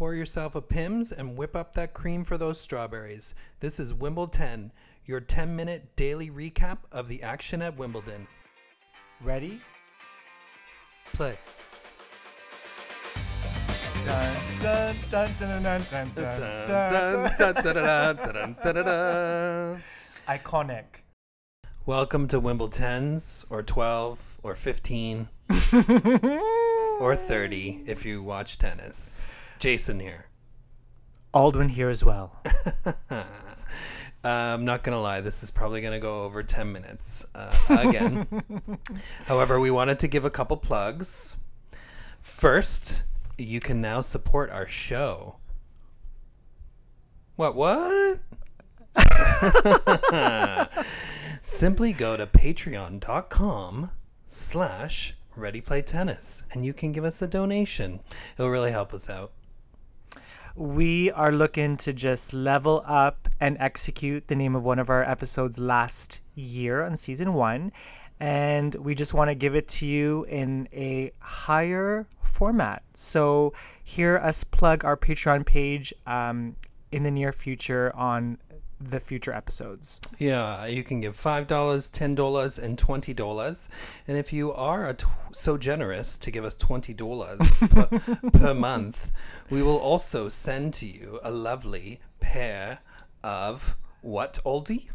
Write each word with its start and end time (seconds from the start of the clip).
Pour 0.00 0.14
yourself 0.14 0.54
a 0.54 0.62
Pimm's 0.62 1.12
and 1.12 1.36
whip 1.36 1.54
up 1.54 1.74
that 1.74 1.92
cream 1.92 2.24
for 2.24 2.38
those 2.38 2.58
strawberries. 2.58 3.34
This 3.60 3.78
is 3.78 3.92
Wimble-10, 3.92 4.70
your 5.04 5.20
10 5.20 5.54
minute 5.54 5.94
daily 5.94 6.30
recap 6.30 6.78
of 6.90 7.06
the 7.06 7.22
action 7.22 7.60
at 7.60 7.76
Wimbledon. 7.76 8.26
Ready? 9.20 9.60
Play. 11.12 11.36
Iconic. 20.26 20.84
Welcome 21.84 22.26
to 22.28 22.40
Wimbledon's, 22.40 23.44
or 23.50 23.62
12, 23.62 24.38
or 24.42 24.54
15, 24.54 25.28
or 26.98 27.14
30 27.14 27.82
if 27.86 28.06
you 28.06 28.22
watch 28.22 28.56
tennis. 28.56 29.20
Jason 29.60 30.00
here. 30.00 30.24
Aldwin 31.34 31.70
here 31.70 31.90
as 31.90 32.02
well. 32.02 32.42
Uh, 33.10 33.22
I'm 34.24 34.64
not 34.64 34.82
gonna 34.82 35.00
lie, 35.00 35.20
this 35.20 35.42
is 35.42 35.50
probably 35.50 35.82
gonna 35.82 36.00
go 36.00 36.24
over 36.24 36.42
10 36.42 36.72
minutes 36.72 37.26
uh, 37.34 37.54
again. 37.68 38.26
However, 39.26 39.60
we 39.60 39.70
wanted 39.70 39.98
to 40.00 40.08
give 40.08 40.24
a 40.24 40.30
couple 40.30 40.56
plugs. 40.56 41.36
First, 42.22 43.04
you 43.36 43.60
can 43.60 43.82
now 43.82 44.00
support 44.00 44.50
our 44.50 44.66
show. 44.66 45.36
What? 47.36 47.54
What? 47.54 48.20
Simply 51.42 51.92
go 51.92 52.16
to 52.16 52.26
patreon.com 52.26 53.90
slash 54.26 55.14
readyplaytennis 55.36 56.44
and 56.50 56.64
you 56.64 56.72
can 56.72 56.92
give 56.92 57.04
us 57.04 57.20
a 57.20 57.26
donation. 57.26 58.00
It'll 58.36 58.50
really 58.50 58.72
help 58.72 58.92
us 58.94 59.08
out. 59.08 59.32
We 60.60 61.10
are 61.12 61.32
looking 61.32 61.78
to 61.78 61.92
just 61.94 62.34
level 62.34 62.84
up 62.86 63.30
and 63.40 63.56
execute 63.58 64.28
the 64.28 64.36
name 64.36 64.54
of 64.54 64.62
one 64.62 64.78
of 64.78 64.90
our 64.90 65.02
episodes 65.08 65.58
last 65.58 66.20
year 66.34 66.84
on 66.84 66.98
season 66.98 67.32
one. 67.32 67.72
And 68.20 68.74
we 68.74 68.94
just 68.94 69.14
want 69.14 69.30
to 69.30 69.34
give 69.34 69.54
it 69.54 69.68
to 69.68 69.86
you 69.86 70.24
in 70.24 70.68
a 70.70 71.12
higher 71.20 72.06
format. 72.22 72.82
So, 72.92 73.54
hear 73.82 74.18
us 74.18 74.44
plug 74.44 74.84
our 74.84 74.98
Patreon 74.98 75.46
page 75.46 75.94
um, 76.06 76.56
in 76.92 77.04
the 77.04 77.10
near 77.10 77.32
future 77.32 77.90
on 77.96 78.36
the 78.80 79.00
future 79.00 79.32
episodes. 79.32 80.00
Yeah, 80.18 80.66
you 80.66 80.82
can 80.82 81.00
give 81.00 81.16
$5, 81.16 81.46
$10, 81.46 82.62
and 82.62 82.78
$20. 82.78 83.68
And 84.08 84.16
if 84.16 84.32
you 84.32 84.52
are 84.52 84.92
t- 84.94 85.06
so 85.32 85.58
generous 85.58 86.16
to 86.18 86.30
give 86.30 86.44
us 86.44 86.56
$20 86.56 88.20
per, 88.30 88.30
per 88.30 88.54
month, 88.54 89.12
we 89.50 89.62
will 89.62 89.78
also 89.78 90.28
send 90.28 90.72
to 90.74 90.86
you 90.86 91.20
a 91.22 91.30
lovely 91.30 92.00
pair 92.20 92.78
of 93.22 93.76
what, 94.00 94.38
oldie? 94.44 94.86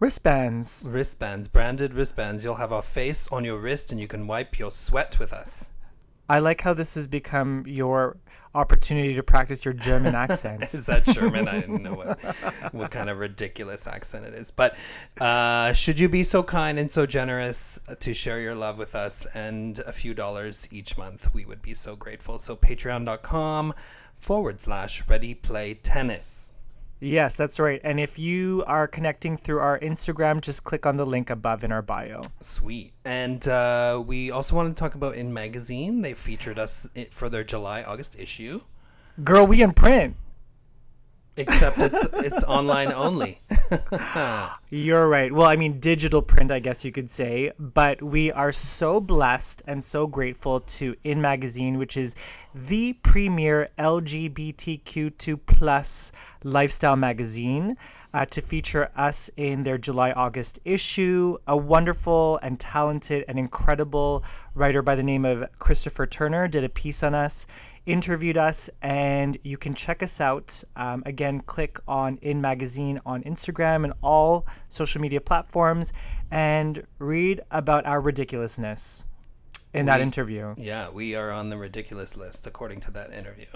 Wristbands. 0.00 0.88
Wristbands, 0.92 1.48
branded 1.48 1.94
wristbands. 1.94 2.44
You'll 2.44 2.56
have 2.56 2.72
our 2.72 2.82
face 2.82 3.28
on 3.32 3.44
your 3.44 3.58
wrist 3.58 3.90
and 3.92 4.00
you 4.00 4.06
can 4.06 4.26
wipe 4.26 4.58
your 4.58 4.70
sweat 4.70 5.18
with 5.18 5.32
us. 5.32 5.70
I 6.28 6.40
like 6.40 6.60
how 6.60 6.74
this 6.74 6.94
has 6.94 7.06
become 7.06 7.64
your 7.66 8.18
opportunity 8.54 9.14
to 9.14 9.22
practice 9.22 9.64
your 9.64 9.74
German 9.74 10.14
accent. 10.26 10.62
Is 10.62 10.86
that 10.86 11.04
German? 11.06 11.48
I 11.48 11.60
didn't 11.60 11.82
know 11.82 11.94
what, 11.94 12.22
what 12.72 12.90
kind 12.90 13.08
of 13.08 13.18
ridiculous 13.18 13.86
accent 13.86 14.26
it 14.26 14.34
is. 14.34 14.50
But 14.50 14.76
uh, 15.20 15.72
should 15.72 15.98
you 15.98 16.08
be 16.08 16.24
so 16.24 16.42
kind 16.42 16.78
and 16.78 16.90
so 16.90 17.06
generous 17.06 17.78
to 18.00 18.12
share 18.12 18.40
your 18.40 18.54
love 18.54 18.78
with 18.78 18.94
us 18.94 19.26
and 19.34 19.78
a 19.80 19.92
few 19.92 20.12
dollars 20.12 20.68
each 20.70 20.98
month, 20.98 21.32
we 21.32 21.44
would 21.44 21.62
be 21.62 21.74
so 21.74 21.96
grateful. 21.96 22.38
So 22.38 22.56
patreon.com 22.56 23.74
forward 24.18 24.60
slash 24.60 25.08
ready 25.08 25.34
play 25.34 25.74
tennis. 25.74 26.52
Yes, 27.00 27.36
that's 27.36 27.60
right. 27.60 27.80
And 27.84 28.00
if 28.00 28.18
you 28.18 28.64
are 28.66 28.88
connecting 28.88 29.36
through 29.36 29.60
our 29.60 29.78
Instagram, 29.78 30.40
just 30.40 30.64
click 30.64 30.84
on 30.84 30.96
the 30.96 31.06
link 31.06 31.30
above 31.30 31.62
in 31.62 31.70
our 31.70 31.82
bio. 31.82 32.22
Sweet. 32.40 32.92
And 33.04 33.46
uh, 33.46 34.02
we 34.04 34.30
also 34.30 34.56
want 34.56 34.76
to 34.76 34.78
talk 34.78 34.94
about 34.94 35.14
In 35.14 35.32
Magazine. 35.32 36.02
They 36.02 36.14
featured 36.14 36.58
us 36.58 36.88
for 37.10 37.28
their 37.28 37.44
July 37.44 37.82
August 37.82 38.18
issue, 38.18 38.62
Girl, 39.24 39.44
we 39.44 39.62
in 39.62 39.72
print. 39.72 40.14
Except 41.38 41.78
it's, 41.78 42.06
it's 42.14 42.44
online 42.44 42.92
only. 42.92 43.40
You're 44.70 45.08
right. 45.08 45.32
Well, 45.32 45.46
I 45.46 45.56
mean, 45.56 45.80
digital 45.80 46.22
print, 46.22 46.50
I 46.50 46.58
guess 46.58 46.84
you 46.84 46.92
could 46.92 47.10
say. 47.10 47.52
But 47.58 48.02
we 48.02 48.30
are 48.32 48.52
so 48.52 49.00
blessed 49.00 49.62
and 49.66 49.82
so 49.82 50.06
grateful 50.06 50.60
to 50.60 50.96
In 51.04 51.20
Magazine, 51.20 51.78
which 51.78 51.96
is 51.96 52.14
the 52.54 52.94
premier 52.94 53.70
LGBTQ2 53.78 55.40
plus 55.46 56.12
lifestyle 56.42 56.96
magazine. 56.96 57.76
Uh, 58.14 58.24
to 58.24 58.40
feature 58.40 58.90
us 58.96 59.28
in 59.36 59.64
their 59.64 59.76
July 59.76 60.12
August 60.12 60.58
issue. 60.64 61.36
A 61.46 61.54
wonderful 61.54 62.38
and 62.42 62.58
talented 62.58 63.22
and 63.28 63.38
incredible 63.38 64.24
writer 64.54 64.80
by 64.80 64.94
the 64.94 65.02
name 65.02 65.26
of 65.26 65.44
Christopher 65.58 66.06
Turner 66.06 66.48
did 66.48 66.64
a 66.64 66.70
piece 66.70 67.02
on 67.02 67.14
us, 67.14 67.46
interviewed 67.88 68.36
us, 68.36 68.68
and 68.82 69.36
you 69.42 69.56
can 69.56 69.74
check 69.74 70.02
us 70.02 70.20
out. 70.20 70.62
Um, 70.76 71.02
again, 71.06 71.40
click 71.40 71.78
on 71.88 72.18
In 72.22 72.40
Magazine 72.40 72.98
on 73.04 73.22
Instagram 73.22 73.84
and 73.84 73.92
all 74.02 74.46
social 74.68 75.00
media 75.00 75.20
platforms 75.20 75.92
and 76.30 76.86
read 76.98 77.40
about 77.50 77.86
our 77.86 78.00
ridiculousness 78.00 79.06
in 79.72 79.86
that 79.86 80.00
interview. 80.00 80.54
Yeah, 80.56 80.90
we 80.90 81.14
are 81.14 81.30
on 81.30 81.50
the 81.50 81.56
ridiculous 81.56 82.16
list 82.16 82.46
according 82.46 82.80
to 82.80 82.90
that 82.92 83.12
interview. 83.12 83.46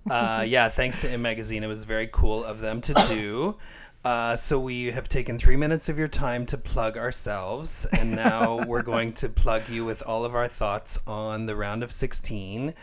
uh, 0.10 0.44
yeah, 0.46 0.68
thanks 0.68 1.00
to 1.02 1.12
In 1.12 1.22
Magazine. 1.22 1.62
It 1.64 1.68
was 1.68 1.84
very 1.84 2.08
cool 2.10 2.44
of 2.44 2.60
them 2.60 2.80
to 2.82 2.94
do. 3.08 3.56
Uh, 4.04 4.36
so 4.36 4.58
we 4.60 4.86
have 4.92 5.08
taken 5.08 5.38
three 5.38 5.56
minutes 5.56 5.88
of 5.88 5.98
your 5.98 6.08
time 6.08 6.46
to 6.46 6.56
plug 6.56 6.96
ourselves, 6.96 7.84
and 7.98 8.12
now 8.12 8.64
we're 8.64 8.82
going 8.94 9.12
to 9.12 9.28
plug 9.28 9.68
you 9.68 9.84
with 9.84 10.02
all 10.02 10.24
of 10.24 10.34
our 10.34 10.48
thoughts 10.48 10.98
on 11.06 11.46
the 11.46 11.56
round 11.56 11.82
of 11.82 11.90
16. 11.90 12.74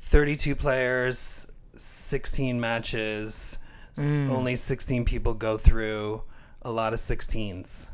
32 0.00 0.54
players, 0.54 1.50
16 1.76 2.60
matches, 2.60 3.58
s- 3.96 4.20
mm. 4.20 4.30
only 4.30 4.56
16 4.56 5.04
people 5.04 5.34
go 5.34 5.56
through, 5.58 6.22
a 6.62 6.70
lot 6.70 6.92
of 6.94 7.00
16s. 7.00 7.90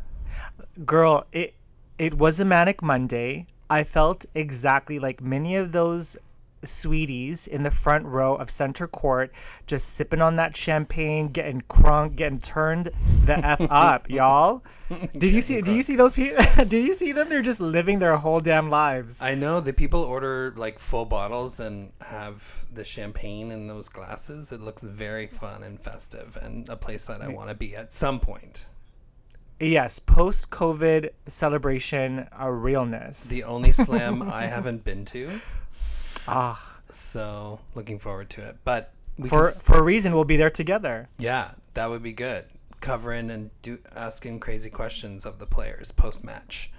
Girl, 0.84 1.26
it 1.32 1.54
it 1.98 2.14
was 2.14 2.40
a 2.40 2.44
manic 2.44 2.82
Monday. 2.82 3.46
I 3.70 3.84
felt 3.84 4.26
exactly 4.34 4.98
like 4.98 5.20
many 5.20 5.54
of 5.56 5.72
those 5.72 6.16
sweeties 6.66 7.46
in 7.46 7.62
the 7.62 7.70
front 7.70 8.06
row 8.06 8.34
of 8.34 8.50
center 8.50 8.86
court, 8.86 9.32
just 9.66 9.94
sipping 9.94 10.20
on 10.20 10.36
that 10.36 10.56
champagne, 10.56 11.28
getting 11.28 11.62
crunk, 11.62 12.16
getting 12.16 12.38
turned 12.38 12.90
the 13.24 13.38
f 13.38 13.60
up, 13.70 14.08
y'all. 14.10 14.64
Did 15.12 15.30
you 15.30 15.40
see? 15.40 15.60
Do 15.60 15.74
you 15.74 15.82
see 15.82 15.96
those 15.96 16.14
people? 16.14 16.42
Did 16.64 16.86
you 16.86 16.92
see 16.92 17.12
them? 17.12 17.28
They're 17.28 17.42
just 17.42 17.60
living 17.60 17.98
their 17.98 18.16
whole 18.16 18.40
damn 18.40 18.70
lives. 18.70 19.22
I 19.22 19.34
know 19.34 19.60
the 19.60 19.72
people 19.72 20.00
order 20.02 20.52
like 20.56 20.78
full 20.78 21.04
bottles 21.04 21.58
and 21.60 21.92
have 22.00 22.66
the 22.72 22.84
champagne 22.84 23.50
in 23.50 23.66
those 23.66 23.88
glasses. 23.88 24.52
It 24.52 24.60
looks 24.60 24.82
very 24.82 25.26
fun 25.26 25.62
and 25.62 25.80
festive 25.80 26.36
and 26.40 26.68
a 26.68 26.76
place 26.76 27.06
that 27.06 27.22
I 27.22 27.28
want 27.28 27.48
to 27.48 27.54
be 27.54 27.74
at 27.74 27.92
some 27.92 28.20
point. 28.20 28.66
Yes, 29.60 30.00
post 30.00 30.50
COVID 30.50 31.10
celebration, 31.26 32.28
a 32.36 32.52
realness. 32.52 33.30
The 33.30 33.44
only 33.44 33.70
slam 33.70 34.22
I 34.30 34.46
haven't 34.46 34.82
been 34.82 35.04
to, 35.06 35.40
ah, 36.28 36.80
so 36.92 37.60
looking 37.74 37.98
forward 37.98 38.30
to 38.30 38.42
it. 38.46 38.56
But 38.64 38.92
we 39.18 39.28
for 39.28 39.50
for 39.50 39.78
a 39.78 39.82
reason, 39.82 40.12
we'll 40.14 40.24
be 40.24 40.36
there 40.36 40.50
together. 40.50 41.08
yeah, 41.18 41.52
that 41.74 41.90
would 41.90 42.02
be 42.02 42.12
good. 42.12 42.44
Covering 42.80 43.30
and 43.30 43.50
do 43.62 43.78
asking 43.96 44.40
crazy 44.40 44.70
questions 44.70 45.24
of 45.24 45.38
the 45.38 45.46
players 45.46 45.90
post 45.92 46.24
match. 46.24 46.70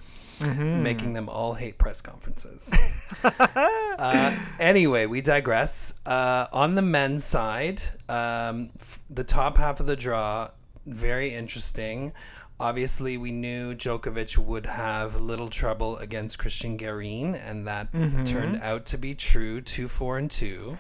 Making 0.42 1.14
them 1.14 1.30
all 1.30 1.54
hate 1.54 1.78
press 1.78 2.02
conferences. 2.02 2.76
uh, 3.24 4.38
anyway, 4.60 5.06
we 5.06 5.22
digress. 5.22 6.02
Uh, 6.06 6.48
on 6.52 6.76
the 6.76 6.82
men's 6.82 7.24
side, 7.24 7.82
um, 8.10 8.70
f- 8.80 9.00
the 9.10 9.24
top 9.24 9.58
half 9.58 9.80
of 9.80 9.86
the 9.86 9.96
draw, 9.96 10.50
very 10.86 11.34
interesting. 11.34 12.12
Obviously, 12.58 13.18
we 13.18 13.32
knew 13.32 13.76
Djokovic 13.76 14.38
would 14.38 14.66
have 14.66 15.20
little 15.20 15.50
trouble 15.50 15.98
against 15.98 16.38
Cristian 16.38 16.78
Garin, 16.78 17.36
and 17.36 17.68
that 17.68 17.90
turned 18.26 18.62
out 18.62 18.86
to 18.88 18.98
be 18.98 19.14
true 19.14 19.60
2 19.62 19.88
4 19.90 20.18
and 20.18 20.32
2. 20.32 20.78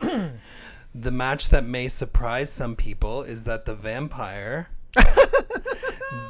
the 0.00 1.10
match 1.10 1.50
that 1.50 1.64
may 1.64 1.88
surprise 1.88 2.52
some 2.52 2.74
people 2.74 3.22
is 3.22 3.44
that 3.44 3.64
the 3.64 3.74
vampire, 3.76 4.70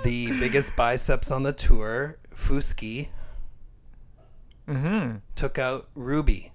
the 0.04 0.26
biggest 0.38 0.76
biceps 0.76 1.30
on 1.30 1.42
the 1.44 1.52
tour, 1.52 2.18
Fuski, 2.34 3.08
Mm-hmm. 4.68 5.16
took 5.34 5.58
out 5.58 5.88
Ruby. 5.94 6.52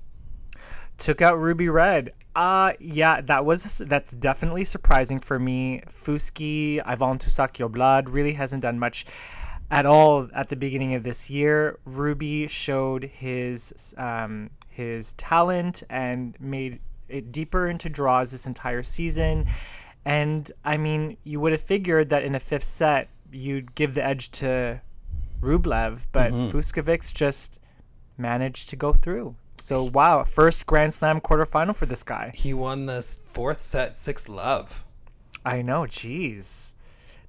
Took 0.99 1.21
out 1.21 1.39
Ruby 1.39 1.69
Red. 1.69 2.11
Uh 2.35 2.73
yeah, 2.79 3.21
that 3.21 3.45
was 3.45 3.79
that's 3.79 4.11
definitely 4.11 4.63
surprising 4.63 5.19
for 5.19 5.39
me. 5.39 5.81
Fuski, 5.89 6.81
I 6.85 6.95
want 6.95 7.21
to 7.21 7.29
suck 7.29 7.59
your 7.59 7.69
blood 7.69 8.09
really 8.09 8.33
hasn't 8.33 8.61
done 8.61 8.79
much 8.79 9.05
at 9.71 9.85
all 9.85 10.29
at 10.33 10.49
the 10.49 10.55
beginning 10.55 10.93
of 10.93 11.03
this 11.03 11.29
year. 11.29 11.79
Ruby 11.85 12.47
showed 12.47 13.03
his 13.03 13.93
um 13.97 14.51
his 14.69 15.13
talent 15.13 15.83
and 15.89 16.35
made 16.39 16.79
it 17.09 17.31
deeper 17.31 17.67
into 17.67 17.89
draws 17.89 18.31
this 18.31 18.45
entire 18.45 18.83
season. 18.83 19.47
And 20.05 20.51
I 20.63 20.77
mean, 20.77 21.17
you 21.23 21.39
would 21.39 21.51
have 21.51 21.61
figured 21.61 22.09
that 22.09 22.23
in 22.23 22.35
a 22.35 22.39
fifth 22.39 22.63
set, 22.63 23.09
you'd 23.31 23.75
give 23.75 23.95
the 23.95 24.05
edge 24.05 24.31
to 24.31 24.81
Rublev, 25.41 26.07
but 26.11 26.31
mm 26.31 27.13
just 27.13 27.59
managed 28.17 28.69
to 28.69 28.75
go 28.75 28.93
through. 28.93 29.35
So 29.61 29.83
wow, 29.83 30.23
first 30.23 30.65
Grand 30.65 30.94
Slam 30.94 31.21
quarterfinal 31.21 31.75
for 31.75 31.85
this 31.85 32.03
guy. 32.03 32.31
He 32.35 32.53
won 32.53 32.85
the 32.85 33.01
fourth 33.27 33.61
set 33.61 33.97
six 33.97 34.27
love. 34.29 34.83
I 35.45 35.61
know, 35.61 35.81
jeez. 35.83 36.75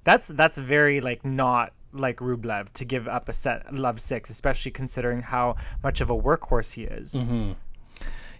That's 0.03 0.27
that's 0.27 0.57
very 0.57 1.01
like 1.01 1.23
not 1.25 1.73
like 1.93 2.17
Rublev 2.17 2.71
to 2.73 2.85
give 2.85 3.07
up 3.07 3.27
a 3.29 3.33
set 3.33 3.73
love 3.75 3.99
six, 3.99 4.29
especially 4.29 4.71
considering 4.71 5.21
how 5.23 5.55
much 5.83 5.99
of 6.01 6.09
a 6.09 6.17
workhorse 6.17 6.73
he 6.73 6.83
is. 6.83 7.15
Mm-hmm. 7.15 7.51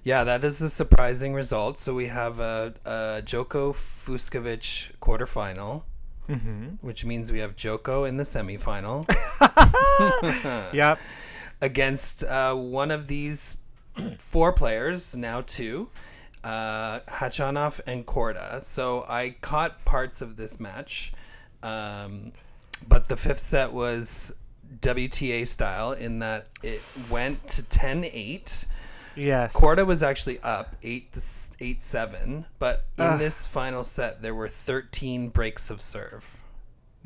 Yeah, 0.03 0.23
that 0.23 0.43
is 0.43 0.61
a 0.61 0.69
surprising 0.69 1.33
result. 1.35 1.77
So 1.77 1.93
we 1.93 2.07
have 2.07 2.39
a, 2.39 2.73
a 2.85 3.21
Joko 3.23 3.73
Fucsovics 3.73 4.91
quarterfinal, 4.99 5.83
Mm-hmm. 6.29 6.65
which 6.81 7.03
means 7.03 7.29
we 7.31 7.39
have 7.39 7.55
Joko 7.57 8.05
in 8.05 8.15
the 8.17 8.23
semifinal 8.23 9.03
Yep. 10.73 10.99
against 11.61 12.23
uh, 12.23 12.55
one 12.55 12.89
of 12.89 13.07
these 13.07 13.57
four 14.17 14.53
players, 14.53 15.15
now 15.15 15.41
two, 15.41 15.89
uh, 16.43 17.01
Khachanov 17.01 17.81
and 17.85 18.05
Korda. 18.05 18.63
So 18.63 19.05
I 19.07 19.35
caught 19.41 19.85
parts 19.85 20.21
of 20.21 20.37
this 20.37 20.59
match, 20.59 21.13
um, 21.63 22.31
but 22.87 23.07
the 23.07 23.17
fifth 23.17 23.39
set 23.39 23.73
was 23.73 24.35
WTA 24.79 25.45
style 25.45 25.91
in 25.91 26.19
that 26.19 26.47
it 26.63 26.81
went 27.11 27.47
to 27.49 27.63
10 27.63 28.05
8. 28.05 28.65
Yes. 29.15 29.55
Korda 29.55 29.85
was 29.85 30.01
actually 30.01 30.39
up 30.39 30.75
8 30.81 31.11
to 31.11 31.21
8 31.59 31.81
7, 31.81 32.45
but 32.59 32.85
in 32.97 33.03
Ugh. 33.03 33.19
this 33.19 33.45
final 33.45 33.83
set, 33.83 34.21
there 34.21 34.33
were 34.33 34.47
13 34.47 35.29
breaks 35.29 35.69
of 35.69 35.81
serve. 35.81 36.40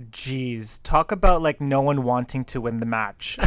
Jeez, 0.02 0.82
talk 0.84 1.12
about 1.12 1.42
like 1.42 1.62
no 1.62 1.80
one 1.80 2.04
wanting 2.04 2.44
to 2.46 2.60
win 2.60 2.78
the 2.78 2.86
match. 2.86 3.38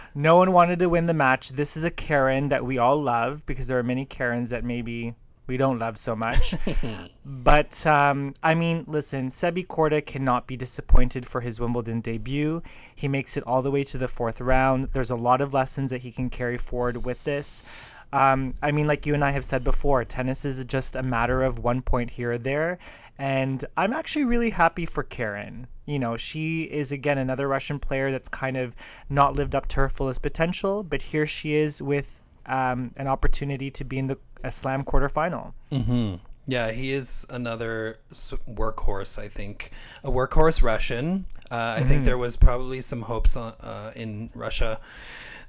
no 0.14 0.36
one 0.38 0.52
wanted 0.52 0.78
to 0.78 0.88
win 0.88 1.04
the 1.06 1.14
match. 1.14 1.50
This 1.50 1.76
is 1.76 1.84
a 1.84 1.90
Karen 1.90 2.48
that 2.48 2.64
we 2.64 2.78
all 2.78 3.00
love 3.00 3.44
because 3.44 3.68
there 3.68 3.78
are 3.78 3.82
many 3.82 4.06
Karens 4.06 4.48
that 4.48 4.64
maybe 4.64 5.14
we 5.48 5.56
don't 5.56 5.78
love 5.78 5.98
so 5.98 6.14
much. 6.14 6.54
but 7.24 7.86
um, 7.86 8.34
I 8.42 8.54
mean, 8.54 8.84
listen, 8.86 9.28
Sebi 9.28 9.66
Korda 9.66 10.04
cannot 10.04 10.46
be 10.46 10.56
disappointed 10.56 11.26
for 11.26 11.40
his 11.40 11.58
Wimbledon 11.58 12.00
debut. 12.00 12.62
He 12.94 13.08
makes 13.08 13.36
it 13.36 13.44
all 13.44 13.62
the 13.62 13.70
way 13.70 13.82
to 13.84 13.98
the 13.98 14.08
fourth 14.08 14.40
round. 14.40 14.90
There's 14.92 15.10
a 15.10 15.16
lot 15.16 15.40
of 15.40 15.52
lessons 15.52 15.90
that 15.90 16.02
he 16.02 16.12
can 16.12 16.30
carry 16.30 16.58
forward 16.58 17.04
with 17.04 17.24
this. 17.24 17.64
Um, 18.12 18.54
I 18.62 18.72
mean, 18.72 18.86
like 18.86 19.06
you 19.06 19.14
and 19.14 19.24
I 19.24 19.30
have 19.32 19.44
said 19.44 19.64
before, 19.64 20.04
tennis 20.04 20.44
is 20.44 20.64
just 20.64 20.96
a 20.96 21.02
matter 21.02 21.42
of 21.42 21.58
one 21.58 21.82
point 21.82 22.10
here 22.10 22.32
or 22.32 22.38
there. 22.38 22.78
And 23.18 23.64
I'm 23.76 23.92
actually 23.92 24.24
really 24.24 24.50
happy 24.50 24.86
for 24.86 25.02
Karen. 25.02 25.66
You 25.86 25.98
know, 25.98 26.16
she 26.16 26.62
is 26.64 26.92
again 26.92 27.18
another 27.18 27.48
Russian 27.48 27.78
player 27.78 28.10
that's 28.10 28.28
kind 28.28 28.56
of 28.56 28.76
not 29.08 29.34
lived 29.34 29.54
up 29.54 29.66
to 29.68 29.76
her 29.76 29.88
fullest 29.88 30.22
potential, 30.22 30.82
but 30.84 31.02
here 31.02 31.26
she 31.26 31.54
is 31.54 31.82
with 31.82 32.22
um, 32.46 32.92
an 32.96 33.08
opportunity 33.08 33.70
to 33.70 33.84
be 33.84 33.98
in 33.98 34.06
the 34.06 34.18
a 34.44 34.52
slam 34.52 34.84
quarterfinal. 34.84 35.52
Mm-hmm. 35.72 36.16
Yeah, 36.46 36.70
he 36.70 36.92
is 36.92 37.26
another 37.28 37.98
workhorse. 38.14 39.18
I 39.18 39.28
think 39.28 39.70
a 40.02 40.10
workhorse 40.10 40.62
Russian. 40.62 41.26
Uh, 41.50 41.76
I 41.78 41.82
think 41.82 42.04
there 42.04 42.16
was 42.16 42.36
probably 42.36 42.80
some 42.80 43.02
hopes 43.02 43.36
on, 43.36 43.52
uh, 43.60 43.92
in 43.94 44.30
Russia 44.34 44.80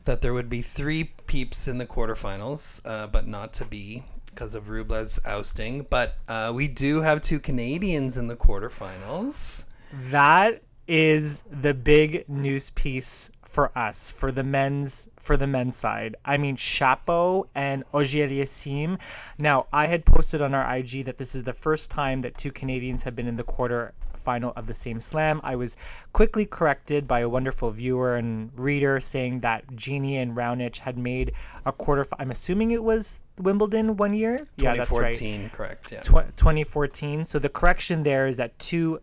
that 0.05 0.21
there 0.21 0.33
would 0.33 0.49
be 0.49 0.61
three 0.61 1.05
peeps 1.27 1.67
in 1.67 1.77
the 1.77 1.85
quarterfinals, 1.85 2.81
uh, 2.85 3.07
but 3.07 3.27
not 3.27 3.53
to 3.53 3.65
be 3.65 4.03
because 4.25 4.55
of 4.55 4.69
Rublev's 4.69 5.19
ousting. 5.25 5.85
But 5.89 6.17
uh, 6.27 6.51
we 6.53 6.67
do 6.67 7.01
have 7.01 7.21
two 7.21 7.39
Canadians 7.39 8.17
in 8.17 8.27
the 8.27 8.35
quarterfinals. 8.35 9.65
That 9.91 10.63
is 10.87 11.43
the 11.43 11.73
big 11.73 12.27
news 12.27 12.71
piece 12.71 13.31
for 13.49 13.75
us 13.75 14.11
for 14.11 14.31
the 14.31 14.43
men's 14.43 15.09
for 15.19 15.35
the 15.35 15.47
men's 15.47 15.75
side. 15.75 16.15
I 16.23 16.37
mean 16.37 16.55
Shapo 16.55 17.47
and 17.55 17.83
Auger. 17.91 18.97
Now, 19.39 19.65
I 19.73 19.87
had 19.87 20.05
posted 20.05 20.41
on 20.41 20.53
our 20.53 20.75
IG 20.75 21.05
that 21.05 21.17
this 21.17 21.33
is 21.33 21.43
the 21.43 21.53
first 21.53 21.89
time 21.89 22.21
that 22.21 22.37
two 22.37 22.51
Canadians 22.51 23.03
have 23.03 23.15
been 23.15 23.27
in 23.27 23.37
the 23.37 23.43
quarter 23.43 23.93
final 24.29 24.53
of 24.55 24.67
the 24.67 24.73
same 24.75 24.99
slam. 24.99 25.41
I 25.43 25.55
was 25.55 25.75
quickly 26.13 26.45
corrected 26.45 27.07
by 27.07 27.21
a 27.21 27.29
wonderful 27.37 27.71
viewer 27.71 28.15
and 28.15 28.51
reader 28.55 28.99
saying 28.99 29.39
that 29.47 29.61
Genie 29.75 30.17
and 30.17 30.35
Raonic 30.39 30.77
had 30.77 30.97
made 30.99 31.27
a 31.65 31.71
quarter 31.71 32.05
I'm 32.19 32.29
assuming 32.29 32.69
it 32.71 32.83
was 32.83 33.21
Wimbledon 33.39 33.97
one 33.97 34.13
year. 34.13 34.35
Yeah, 34.57 34.75
that's 34.75 34.91
right. 34.91 35.13
2014, 35.13 35.49
correct? 35.49 35.91
Yeah. 35.91 36.01
Tw- 36.01 36.37
2014. 36.37 37.23
So 37.23 37.39
the 37.39 37.49
correction 37.49 38.03
there 38.03 38.27
is 38.27 38.37
that 38.37 38.51
two 38.59 39.01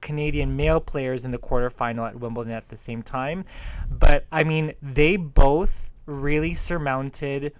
Canadian 0.00 0.56
male 0.56 0.80
players 0.80 1.24
in 1.24 1.30
the 1.30 1.38
quarterfinal 1.38 2.08
at 2.08 2.16
Wimbledon 2.18 2.52
at 2.52 2.68
the 2.68 2.76
same 2.76 3.02
time. 3.02 3.44
But 3.88 4.26
I 4.32 4.42
mean, 4.42 4.74
they 4.82 5.16
both 5.16 5.92
really 6.06 6.54
surmounted, 6.54 7.52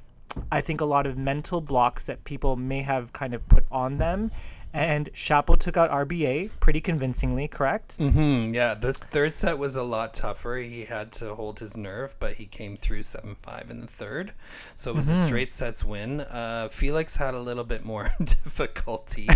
I 0.51 0.61
think, 0.61 0.81
a 0.81 0.85
lot 0.85 1.07
of 1.07 1.17
mental 1.17 1.61
blocks 1.61 2.07
that 2.07 2.25
people 2.25 2.57
may 2.57 2.83
have 2.83 3.13
kind 3.13 3.35
of 3.35 3.49
put 3.49 3.65
on 3.71 3.99
them. 3.99 4.31
And 4.75 5.13
Shapo 5.13 5.57
took 5.57 5.77
out 5.77 5.89
RBA 5.93 6.51
pretty 6.59 6.81
convincingly, 6.81 7.47
correct? 7.47 7.97
Mm-hmm. 7.99 8.53
yeah, 8.53 8.75
the 8.75 8.93
third 8.93 9.33
set 9.33 9.57
was 9.57 9.77
a 9.77 9.85
lot 9.85 10.15
tougher. 10.15 10.57
He 10.57 10.87
had 10.87 11.13
to 11.13 11.37
hold 11.37 11.61
his 11.61 11.77
nerve, 11.77 12.17
but 12.19 12.35
he 12.35 12.47
came 12.47 12.77
through 12.77 13.05
7 13.05 13.37
5 13.37 13.71
in 13.71 13.81
the 13.81 13.87
third. 13.87 14.33
So 14.75 14.91
it 14.91 14.97
was 14.97 15.09
a 15.09 15.15
straight 15.15 15.53
sets 15.53 15.85
win. 15.85 16.23
Uh, 16.23 16.69
Felix 16.73 17.19
had 17.19 17.35
a 17.35 17.39
little 17.39 17.63
bit 17.63 17.85
more 17.85 18.13
difficulty. 18.19 19.29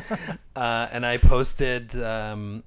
uh, 0.56 0.88
and 0.90 1.04
I 1.04 1.18
posted 1.18 1.94
um, 2.02 2.62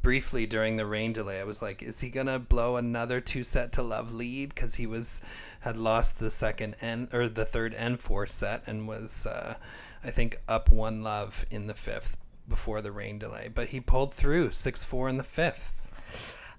briefly 0.00 0.46
during 0.46 0.78
the 0.78 0.86
rain 0.86 1.12
delay. 1.12 1.40
I 1.40 1.44
was 1.44 1.60
like, 1.60 1.82
is 1.82 2.00
he 2.00 2.08
going 2.08 2.28
to 2.28 2.38
blow 2.38 2.76
another 2.76 3.20
two 3.20 3.44
set 3.44 3.72
to 3.72 3.82
love 3.82 4.14
lead? 4.14 4.54
Because 4.54 4.76
he 4.76 4.86
was 4.86 5.20
had 5.60 5.76
lost 5.76 6.18
the 6.18 6.30
second 6.30 6.76
and 6.80 7.12
or 7.12 7.28
the 7.28 7.44
third 7.44 7.74
and 7.74 8.00
fourth 8.00 8.30
set 8.30 8.62
and 8.66 8.88
was 8.88 9.26
uh, 9.26 9.56
I 10.04 10.10
think 10.10 10.40
up 10.48 10.70
one 10.70 11.02
love 11.02 11.44
in 11.50 11.66
the 11.66 11.74
fifth 11.74 12.16
before 12.48 12.80
the 12.80 12.92
rain 12.92 13.18
delay, 13.18 13.50
but 13.52 13.68
he 13.68 13.80
pulled 13.80 14.14
through 14.14 14.52
six 14.52 14.84
four 14.84 15.08
in 15.08 15.16
the 15.16 15.24
fifth. 15.24 15.74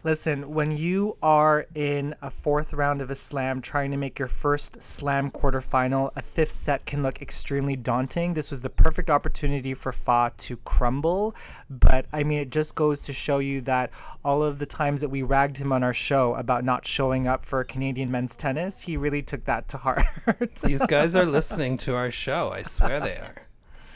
Listen, 0.02 0.54
when 0.54 0.72
you 0.72 1.18
are 1.22 1.66
in 1.76 2.16
a 2.22 2.32
fourth 2.32 2.74
round 2.74 3.02
of 3.02 3.12
a 3.12 3.16
slam 3.16 3.62
trying 3.62 3.92
to 3.92 3.98
make 3.98 4.18
your 4.18 4.30
first 4.30 4.82
slam 4.82 5.30
quarterfinal, 5.30 6.12
a 6.16 6.22
fifth 6.22 6.54
set 6.54 6.86
can 6.86 7.04
look 7.04 7.22
extremely 7.22 7.76
daunting. 7.76 8.34
This 8.34 8.50
was 8.50 8.62
the 8.62 8.70
perfect 8.70 9.10
opportunity 9.10 9.74
for 9.74 9.92
FAA 9.92 10.30
to 10.38 10.56
crumble. 10.58 11.36
But 11.70 12.06
I 12.14 12.24
mean, 12.24 12.40
it 12.40 12.50
just 12.50 12.76
goes 12.76 13.04
to 13.08 13.14
show 13.14 13.40
you 13.40 13.60
that 13.62 13.92
all 14.24 14.42
of 14.42 14.58
the 14.60 14.66
times 14.66 15.02
that 15.02 15.10
we 15.10 15.22
ragged 15.22 15.58
him 15.58 15.74
on 15.74 15.84
our 15.84 15.94
show 15.94 16.34
about 16.36 16.64
not 16.64 16.88
showing 16.88 17.28
up 17.28 17.44
for 17.44 17.62
Canadian 17.66 18.10
men's 18.10 18.38
tennis, 18.38 18.80
he 18.82 18.96
really 18.96 19.22
took 19.22 19.44
that 19.46 19.68
to 19.68 19.78
heart. 19.78 20.04
These 20.64 20.86
guys 20.86 21.14
are 21.18 21.26
listening 21.26 21.76
to 21.80 21.96
our 21.96 22.10
show. 22.10 22.52
I 22.54 22.64
swear 22.64 23.02
they 23.02 23.18
are. 23.18 23.36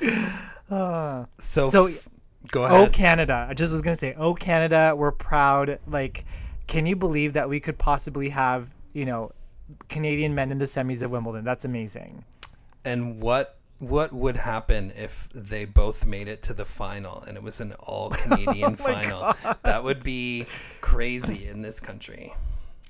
Ah. 0.71 1.25
So, 1.39 1.65
So- 1.65 1.85
f- 1.87 2.07
go 2.51 2.65
Oh. 2.65 2.87
Canada. 2.89 3.47
I 3.49 3.53
just 3.53 3.71
was 3.71 3.81
going 3.81 3.93
to 3.95 3.99
say, 3.99 4.13
oh, 4.17 4.33
Canada, 4.33 4.93
we're 4.95 5.11
proud. 5.11 5.79
Like, 5.87 6.25
can 6.67 6.85
you 6.85 6.95
believe 6.95 7.33
that 7.33 7.49
we 7.49 7.59
could 7.59 7.77
possibly 7.77 8.29
have, 8.29 8.69
you 8.93 9.05
know, 9.05 9.31
Canadian 9.89 10.35
men 10.35 10.51
in 10.51 10.57
the 10.59 10.65
semis 10.65 11.01
of 11.01 11.11
Wimbledon? 11.11 11.43
That's 11.45 11.65
amazing. 11.65 12.25
and 12.85 13.21
what 13.21 13.57
what 13.79 14.13
would 14.13 14.37
happen 14.37 14.93
if 14.95 15.27
they 15.33 15.65
both 15.65 16.05
made 16.05 16.29
it 16.29 16.41
to 16.43 16.53
the 16.53 16.63
final 16.63 17.21
and 17.27 17.35
it 17.35 17.43
was 17.43 17.59
an 17.59 17.73
all 17.79 18.05
oh 18.13 18.15
Canadian 18.15 18.73
Oh 18.73 18.75
final? 18.75 19.33
That 19.63 19.83
would 19.83 20.01
be 20.03 20.45
crazy 20.79 21.47
in 21.47 21.63
this 21.63 21.81
country. 21.81 22.33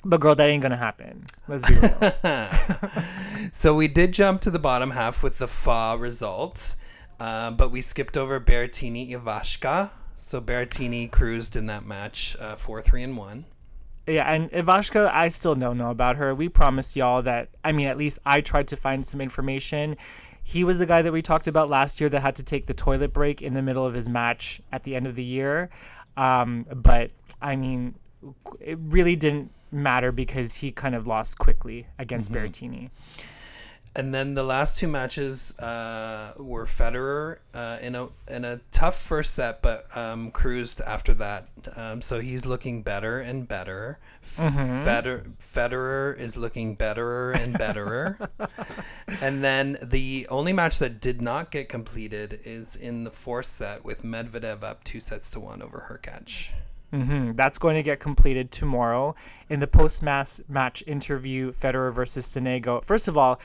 But, 0.06 0.20
girl, 0.20 0.36
that 0.36 0.50
ain't 0.50 0.62
going 0.62 0.72
to 0.72 0.78
happen. 0.78 1.26
Let's 1.48 1.64
be 1.68 1.76
real. 1.76 2.14
So 3.54 3.74
we 3.76 3.88
did 3.88 4.14
jump 4.14 4.42
to 4.42 4.52
the 4.52 4.60
bottom 4.60 4.92
half 4.92 5.24
with 5.24 5.38
the 5.38 5.48
FAA 5.48 5.94
result, 5.94 6.76
uh, 7.24 7.50
but 7.52 7.70
we 7.72 7.82
skipped 7.82 8.18
over 8.18 8.40
Berrettini 8.40 9.04
Ivashka. 9.16 9.92
So 10.18 10.42
Berrettini 10.42 11.10
cruised 11.10 11.56
in 11.56 11.66
that 11.68 11.86
match, 11.86 12.36
uh, 12.40 12.56
four 12.56 12.82
three 12.82 13.04
and 13.04 13.16
one. 13.18 13.46
yeah, 14.08 14.30
and 14.32 14.52
Ivashka, 14.52 15.10
I 15.14 15.30
still 15.30 15.56
don't 15.56 15.78
know 15.78 15.90
about 15.90 16.18
her. 16.18 16.36
We 16.36 16.50
promised 16.50 16.96
y'all 16.96 17.22
that, 17.24 17.50
I 17.64 17.72
mean, 17.72 17.88
at 17.88 17.98
least 17.98 18.20
I 18.26 18.42
tried 18.42 18.68
to 18.70 18.76
find 18.76 19.06
some 19.06 19.22
information. 19.22 19.96
He 20.44 20.64
was 20.66 20.78
the 20.80 20.86
guy 20.86 21.02
that 21.02 21.14
we 21.14 21.22
talked 21.22 21.48
about 21.48 21.70
last 21.70 22.02
year 22.02 22.10
that 22.10 22.20
had 22.20 22.36
to 22.36 22.44
take 22.44 22.66
the 22.66 22.74
toilet 22.74 23.14
break 23.14 23.42
in 23.42 23.54
the 23.54 23.62
middle 23.62 23.86
of 23.86 23.94
his 23.94 24.10
match 24.10 24.62
at 24.74 24.84
the 24.84 24.96
end 24.96 25.08
of 25.08 25.16
the 25.16 25.24
year. 25.24 25.70
Um, 26.18 26.66
but, 26.74 27.12
I 27.42 27.56
mean, 27.56 27.96
it 28.60 28.78
really 28.80 29.16
didn't 29.16 29.52
matter 29.72 30.12
because 30.12 30.56
he 30.56 30.72
kind 30.72 30.96
of 30.96 31.08
lost 31.08 31.40
quickly 31.40 31.88
against 31.98 32.32
Berrettini. 32.32 32.90
And 33.96 34.12
then 34.12 34.34
the 34.34 34.44
last 34.44 34.78
two 34.78 34.88
matches 34.88 35.58
uh, 35.60 36.34
were 36.38 36.66
Federer 36.66 37.38
uh, 37.54 37.78
in 37.80 37.94
a 37.94 38.08
in 38.28 38.44
a 38.44 38.60
tough 38.72 39.00
first 39.00 39.36
set, 39.36 39.62
but 39.62 39.86
um, 39.96 40.32
cruised 40.32 40.82
after 40.82 41.14
that. 41.14 41.48
Um, 41.76 42.02
so 42.02 42.20
he's 42.20 42.44
looking 42.46 42.82
better 42.82 43.20
and 43.20 43.48
better. 43.48 44.00
Mm-hmm. 44.38 44.84
Feder- 44.84 45.26
Federer 45.40 46.18
is 46.18 46.36
looking 46.36 46.74
better 46.74 47.32
and 47.32 47.56
betterer. 47.56 48.18
and 49.22 49.44
then 49.44 49.78
the 49.84 50.26
only 50.32 50.54
match 50.54 50.80
that 50.80 51.00
did 51.00 51.22
not 51.22 51.52
get 51.52 51.70
completed 51.70 52.40
is 52.44 52.76
in 52.76 53.04
the 53.04 53.12
fourth 53.12 53.46
set 53.46 53.86
with 53.86 54.02
Medvedev 54.04 54.64
up 54.64 54.84
two 54.84 55.02
sets 55.02 55.30
to 55.32 55.40
one 55.40 55.62
over 55.62 55.86
Hurkacz. 55.88 56.52
hmm 56.92 57.32
That's 57.36 57.60
going 57.60 57.76
to 57.76 57.84
get 57.84 58.00
completed 58.00 58.50
tomorrow 58.50 59.14
in 59.50 59.60
the 59.60 59.68
post-match 59.68 60.42
match 60.50 60.84
interview. 60.88 61.52
Federer 61.52 61.94
versus 61.94 62.26
Sonego. 62.26 62.84
First 62.84 63.08
of 63.08 63.18
all, 63.18 63.40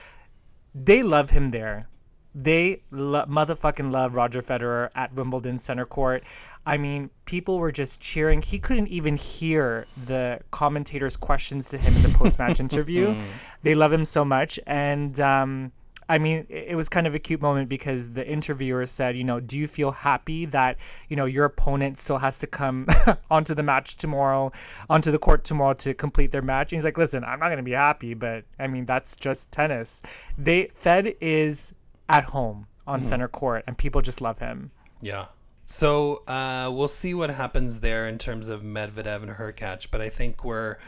they 0.75 1.03
love 1.03 1.31
him 1.31 1.51
there. 1.51 1.89
They 2.35 2.83
lo- 2.91 3.25
motherfucking 3.27 3.91
love 3.91 4.15
Roger 4.15 4.43
Federer 4.43 4.91
at 4.95 5.13
Wimbledon 5.15 5.59
center 5.59 5.85
court. 5.85 6.23
I 6.67 6.77
mean, 6.77 7.11
people 7.25 7.59
were 7.59 7.73
just 7.73 8.01
cheering. 8.01 8.43
He 8.43 8.59
couldn't 8.59 8.89
even 8.89 9.17
hear 9.17 9.87
the 10.07 10.41
commentators' 10.51 11.17
questions 11.17 11.71
to 11.71 11.79
him 11.79 11.97
in 11.97 12.03
the 12.03 12.11
post-match 12.11 12.61
interview. 12.69 13.19
They 13.63 13.75
love 13.75 13.93
him 13.93 14.05
so 14.05 14.25
much, 14.25 14.61
and 14.67 15.19
um, 15.19 15.73
I 16.09 16.19
mean, 16.19 16.47
it 16.49 16.75
was 16.75 16.89
kind 16.89 17.07
of 17.07 17.15
a 17.15 17.19
cute 17.19 17.43
moment 17.43 17.69
because 17.69 18.11
the 18.11 18.27
interviewer 18.27 18.87
said, 18.87 19.17
you 19.17 19.25
know, 19.25 19.41
do 19.41 19.59
you 19.59 19.67
feel 19.67 19.91
happy 19.91 20.47
that, 20.47 20.79
you 21.09 21.17
know, 21.17 21.27
your 21.27 21.45
opponent 21.45 21.99
still 21.99 22.19
has 22.19 22.39
to 22.39 22.47
come 22.47 22.87
onto 23.31 23.55
the 23.55 23.63
match 23.63 23.97
tomorrow, 23.97 24.51
onto 24.89 25.11
the 25.11 25.19
court 25.19 25.45
tomorrow 25.45 25.75
to 25.75 25.93
complete 25.93 26.33
their 26.33 26.43
match? 26.43 26.73
And 26.73 26.79
he's 26.79 26.85
like, 26.85 26.97
listen, 26.97 27.25
I'm 27.25 27.39
not 27.39 27.47
going 27.47 27.59
to 27.59 27.63
be 27.63 27.73
happy, 27.73 28.15
but 28.15 28.45
I 28.59 28.69
mean, 28.69 28.87
that's 28.87 29.17
just 29.17 29.53
tennis. 29.53 30.01
They 30.39 30.71
Fed 30.73 31.15
is 31.21 31.75
at 32.09 32.25
home 32.25 32.67
on 32.87 33.03
center 33.03 33.29
court 33.29 33.65
and 33.67 33.77
people 33.77 34.01
just 34.01 34.23
love 34.23 34.39
him. 34.39 34.71
Yeah. 35.03 35.27
So 35.67 36.23
uh, 36.27 36.71
we'll 36.73 36.89
see 36.89 37.13
what 37.13 37.29
happens 37.29 37.81
there 37.81 38.09
in 38.09 38.17
terms 38.17 38.49
of 38.49 38.63
Medvedev 38.63 39.23
and 39.23 39.33
Hurkacz, 39.33 39.87
but 39.91 40.01
I 40.01 40.09
think 40.09 40.43
we're 40.43 40.79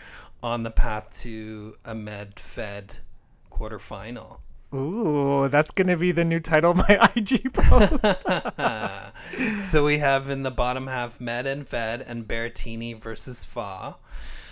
on 0.43 0.63
the 0.63 0.71
path 0.71 1.13
to 1.21 1.77
a 1.85 1.95
Med-Fed 1.95 3.01
quarterfinal. 3.53 4.41
Ooh, 4.73 5.49
that's 5.49 5.71
going 5.73 5.89
to 5.89 5.97
be 5.97 6.13
the 6.13 6.25
new 6.25 6.39
title 6.39 6.71
of 6.73 6.77
my 6.77 7.11
IG 7.17 7.53
post. 7.53 8.25
so 9.59 9.85
we 9.85 9.99
have 9.99 10.31
in 10.31 10.45
the 10.45 10.51
bottom 10.51 10.87
half 10.87 11.21
Med 11.21 11.47
and 11.47 11.69
Fed 11.69 12.01
and 12.01 12.29
Berrettini 12.29 12.97
versus 13.01 13.45
FAA. 13.45 13.97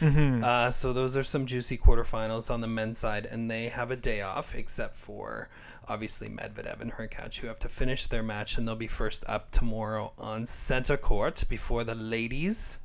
Uh, 0.01 0.71
so 0.71 0.93
those 0.93 1.17
are 1.17 1.23
some 1.25 1.47
juicy 1.47 1.77
quarterfinals 1.77 2.51
on 2.53 2.61
the 2.61 2.67
men's 2.69 2.99
side, 2.99 3.27
and 3.27 3.51
they 3.51 3.69
have 3.69 3.91
a 3.91 3.97
day 3.97 4.21
off, 4.21 4.55
except 4.55 4.97
for 4.97 5.49
obviously 5.89 6.29
Medvedev 6.29 6.81
and 6.81 6.93
Hurkacz, 6.93 7.39
who 7.39 7.47
have 7.47 7.59
to 7.61 7.69
finish 7.69 8.07
their 8.07 8.23
match, 8.23 8.59
and 8.59 8.67
they'll 8.67 8.77
be 8.77 8.87
first 8.87 9.25
up 9.29 9.51
tomorrow 9.51 10.13
on 10.19 10.47
center 10.47 10.97
court 10.97 11.45
before 11.49 11.85
the 11.85 11.95
ladies' 11.95 12.79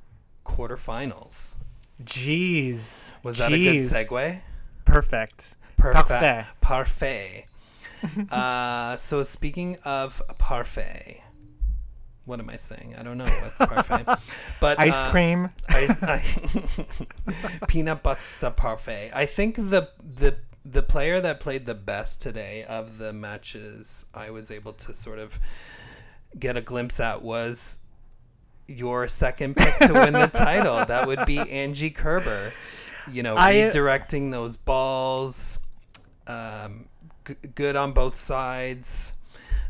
quarterfinals. 0.45 1.55
Jeez. 2.03 3.13
Was 3.23 3.37
that 3.37 3.53
a 3.53 3.57
good 3.57 3.77
segue? 3.77 4.39
Perfect. 4.85 5.57
Parfait. 5.77 6.45
Parfait. 6.61 7.47
uh, 8.31 8.97
so 8.97 9.23
speaking 9.23 9.77
of 9.83 10.21
parfait, 10.37 11.23
what 12.25 12.39
am 12.39 12.49
I 12.49 12.57
saying? 12.57 12.95
I 12.97 13.03
don't 13.03 13.17
know 13.17 13.25
what's 13.25 13.57
parfait. 13.57 14.05
But 14.59 14.79
Ice 14.79 15.03
uh, 15.03 15.11
cream. 15.11 15.49
I, 15.69 16.23
peanut 17.67 18.01
butter 18.03 18.49
parfait. 18.51 19.11
I 19.13 19.25
think 19.25 19.55
the 19.55 19.89
the 19.99 20.37
the 20.65 20.81
player 20.81 21.19
that 21.19 21.41
played 21.41 21.65
the 21.65 21.75
best 21.75 22.21
today 22.21 22.63
of 22.63 22.97
the 22.97 23.11
matches 23.11 24.05
I 24.13 24.29
was 24.29 24.49
able 24.49 24.71
to 24.73 24.93
sort 24.93 25.19
of 25.19 25.39
get 26.39 26.55
a 26.55 26.61
glimpse 26.61 27.01
at 27.01 27.21
was 27.21 27.79
your 28.67 29.09
second 29.09 29.57
pick 29.57 29.75
to 29.87 29.93
win 29.93 30.13
the 30.13 30.27
title. 30.27 30.85
That 30.85 31.07
would 31.07 31.25
be 31.25 31.39
Angie 31.39 31.89
Kerber. 31.89 32.53
You 33.11 33.23
know, 33.23 33.35
I- 33.37 33.53
redirecting 33.53 34.31
those 34.31 34.57
balls, 34.57 35.59
um, 36.27 36.85
g- 37.27 37.35
good 37.55 37.75
on 37.75 37.91
both 37.93 38.15
sides. 38.15 39.13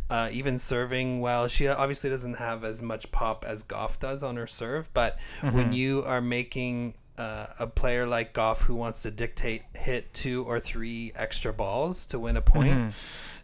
Uh, 0.09 0.29
even 0.31 0.59
serving 0.59 1.21
well. 1.21 1.47
She 1.47 1.67
obviously 1.67 2.09
doesn't 2.09 2.35
have 2.37 2.63
as 2.63 2.83
much 2.83 3.11
pop 3.11 3.43
as 3.47 3.63
Gauff 3.63 3.97
does 3.99 4.21
on 4.21 4.35
her 4.35 4.45
serve, 4.45 4.93
but 4.93 5.17
when 5.41 5.73
you 5.73 6.03
are 6.05 6.21
making 6.21 6.93
uh, 7.17 7.47
a 7.59 7.65
player 7.65 8.05
like 8.05 8.33
Gauff 8.33 8.63
who 8.63 8.75
wants 8.75 9.01
to 9.03 9.11
dictate 9.11 9.63
hit 9.73 10.13
two 10.13 10.43
or 10.43 10.59
three 10.59 11.11
extra 11.15 11.51
balls 11.53 12.05
to 12.07 12.19
win 12.19 12.37
a 12.37 12.41
point, 12.41 12.93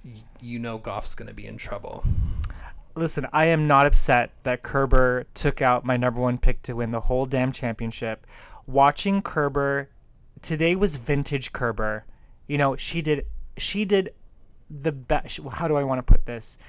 y- 0.05 0.11
you 0.41 0.59
know 0.59 0.77
Gauff's 0.77 1.15
going 1.15 1.27
to 1.29 1.33
be 1.33 1.47
in 1.47 1.57
trouble. 1.57 2.03
Listen, 2.93 3.25
I 3.33 3.45
am 3.45 3.65
not 3.65 3.85
upset 3.87 4.31
that 4.43 4.61
Kerber 4.61 5.25
took 5.33 5.61
out 5.63 5.85
my 5.85 5.97
number 5.97 6.19
one 6.19 6.37
pick 6.37 6.61
to 6.63 6.73
win 6.75 6.91
the 6.91 7.01
whole 7.01 7.25
damn 7.25 7.51
championship. 7.51 8.27
Watching 8.69 9.23
Kerber 9.23 9.89
today 10.43 10.75
was 10.75 10.97
vintage 10.97 11.51
Kerber. 11.53 12.05
You 12.45 12.59
know, 12.59 12.75
she 12.75 13.01
did 13.01 13.25
she 13.57 13.83
did 13.83 14.13
the 14.69 14.91
best. 14.91 15.39
How 15.53 15.67
do 15.67 15.75
I 15.75 15.83
want 15.83 15.97
to 15.97 16.03
put 16.03 16.27
this? 16.27 16.59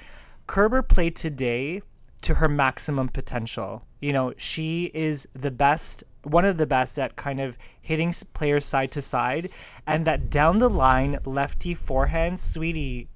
Kerber 0.47 0.80
played 0.80 1.14
today 1.14 1.83
to 2.23 2.37
her 2.37 2.49
maximum 2.49 3.09
potential. 3.11 3.85
You 4.00 4.14
know, 4.14 4.33
she 4.38 4.90
is 4.95 5.28
the 5.35 5.50
best, 5.50 6.02
one 6.23 6.47
of 6.47 6.57
the 6.57 6.66
best 6.66 6.99
at 6.99 7.16
kind 7.16 7.38
of 7.38 7.59
hitting 7.83 8.14
players 8.33 8.64
side 8.64 8.92
to 8.92 9.02
side, 9.02 9.50
and 9.87 10.07
that 10.07 10.30
down 10.30 10.59
the 10.59 10.71
line 10.71 11.19
lefty 11.26 11.75
forehand, 11.75 12.40
sweetie, 12.40 13.09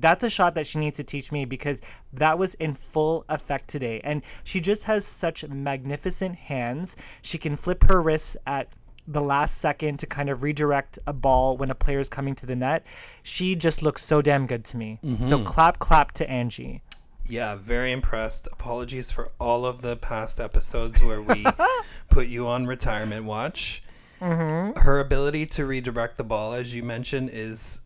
that's 0.00 0.24
a 0.24 0.30
shot 0.30 0.54
that 0.54 0.66
she 0.66 0.78
needs 0.78 0.96
to 0.96 1.04
teach 1.04 1.30
me 1.30 1.44
because 1.44 1.80
that 2.12 2.38
was 2.38 2.54
in 2.54 2.74
full 2.74 3.24
effect 3.28 3.68
today. 3.68 4.00
And 4.02 4.22
she 4.42 4.60
just 4.60 4.84
has 4.84 5.06
such 5.06 5.46
magnificent 5.46 6.36
hands. 6.36 6.96
She 7.20 7.38
can 7.38 7.56
flip 7.56 7.84
her 7.84 8.00
wrists 8.00 8.36
at 8.46 8.68
the 9.06 9.20
last 9.20 9.58
second 9.58 9.98
to 9.98 10.06
kind 10.06 10.28
of 10.30 10.42
redirect 10.42 10.98
a 11.06 11.12
ball 11.12 11.56
when 11.56 11.70
a 11.70 11.74
player 11.74 11.98
is 11.98 12.08
coming 12.08 12.34
to 12.36 12.46
the 12.46 12.56
net. 12.56 12.86
She 13.22 13.54
just 13.54 13.82
looks 13.82 14.02
so 14.02 14.22
damn 14.22 14.46
good 14.46 14.64
to 14.66 14.76
me. 14.76 14.98
So 15.20 15.36
mm-hmm. 15.36 15.44
clap, 15.44 15.78
clap 15.78 16.12
to 16.12 16.30
Angie. 16.30 16.82
Yeah, 17.26 17.56
very 17.56 17.92
impressed. 17.92 18.48
Apologies 18.52 19.10
for 19.10 19.32
all 19.40 19.64
of 19.64 19.82
the 19.82 19.96
past 19.96 20.40
episodes 20.40 21.02
where 21.02 21.20
we 21.20 21.44
put 22.10 22.28
you 22.28 22.46
on 22.46 22.66
retirement 22.66 23.24
watch. 23.24 23.82
Mm-hmm. 24.20 24.80
Her 24.80 25.00
ability 25.00 25.46
to 25.46 25.66
redirect 25.66 26.16
the 26.16 26.24
ball, 26.24 26.52
as 26.52 26.74
you 26.74 26.82
mentioned, 26.84 27.30
is 27.32 27.82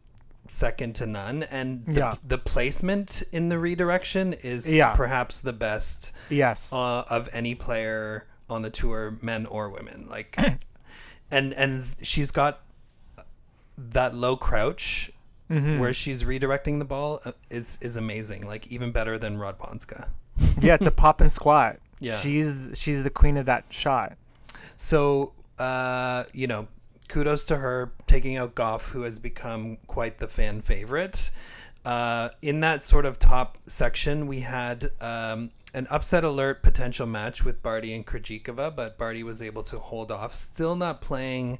second 0.51 0.95
to 0.97 1.07
none, 1.07 1.43
and 1.45 1.85
the, 1.87 1.93
Yeah. 1.93 2.15
the 2.27 2.39
placement 2.39 3.23
in 3.33 3.49
the 3.49 3.59
redirection 3.59 4.33
is 4.33 4.73
Yeah. 4.73 4.95
perhaps 4.95 5.41
the 5.41 5.53
best 5.53 6.13
Yes. 6.31 6.73
uh, 6.73 7.03
of 7.09 7.29
any 7.33 7.55
player 7.55 8.27
on 8.49 8.63
the 8.63 8.71
tour, 8.71 9.17
men 9.23 9.47
or 9.47 9.69
women. 9.69 10.07
Like, 10.09 10.37
and 11.31 11.53
and 11.55 11.85
she's 12.03 12.31
got 12.31 12.61
that 13.79 14.15
low 14.15 14.37
crouch 14.37 15.11
Mm-hmm. 15.49 15.79
where 15.79 15.93
she's 15.93 16.25
redirecting 16.25 16.81
the 16.81 16.85
ball 16.85 17.21
uh, 17.25 17.31
is 17.51 17.79
is 17.81 17.97
amazing. 17.97 18.45
Like 18.45 18.67
even 18.67 18.91
better 18.91 19.17
than 19.17 19.39
Rod 19.39 19.61
Radwanska. 19.61 20.09
yeah, 20.61 20.75
it's 20.75 20.87
a 20.87 20.91
pop 21.05 21.21
and 21.21 21.31
squat. 21.31 21.77
Yeah. 22.01 22.19
She's 22.19 22.57
she's 22.75 23.05
the 23.05 23.11
queen 23.11 23.37
of 23.37 23.47
that 23.47 23.65
shot. 23.71 24.17
So, 24.77 25.35
uh, 25.61 26.25
you 26.33 26.49
know, 26.49 26.67
kudos 27.09 27.45
to 27.45 27.57
her 27.57 27.93
taking 28.07 28.37
out 28.37 28.55
Gauff, 28.55 28.91
who 28.91 29.03
has 29.03 29.19
become 29.19 29.79
quite 29.87 30.19
the 30.19 30.29
fan 30.29 30.61
favorite. 30.63 31.31
Uh, 31.85 32.31
in 32.43 32.61
that 32.61 32.83
sort 32.83 33.07
of 33.07 33.19
top 33.19 33.59
section, 33.67 34.27
we 34.27 34.41
had 34.41 34.91
um, 35.01 35.51
an 35.73 35.87
upset 35.91 36.25
alert 36.25 36.63
potential 36.63 37.07
match 37.07 37.45
with 37.45 37.63
Barty 37.63 37.95
and 37.95 38.05
Krejcikova, 38.05 38.75
but 38.75 38.99
Barty 38.99 39.23
was 39.23 39.41
able 39.41 39.63
to 39.65 39.79
hold 39.79 40.11
off. 40.11 40.35
Still 40.35 40.75
not 40.75 41.01
playing 41.01 41.59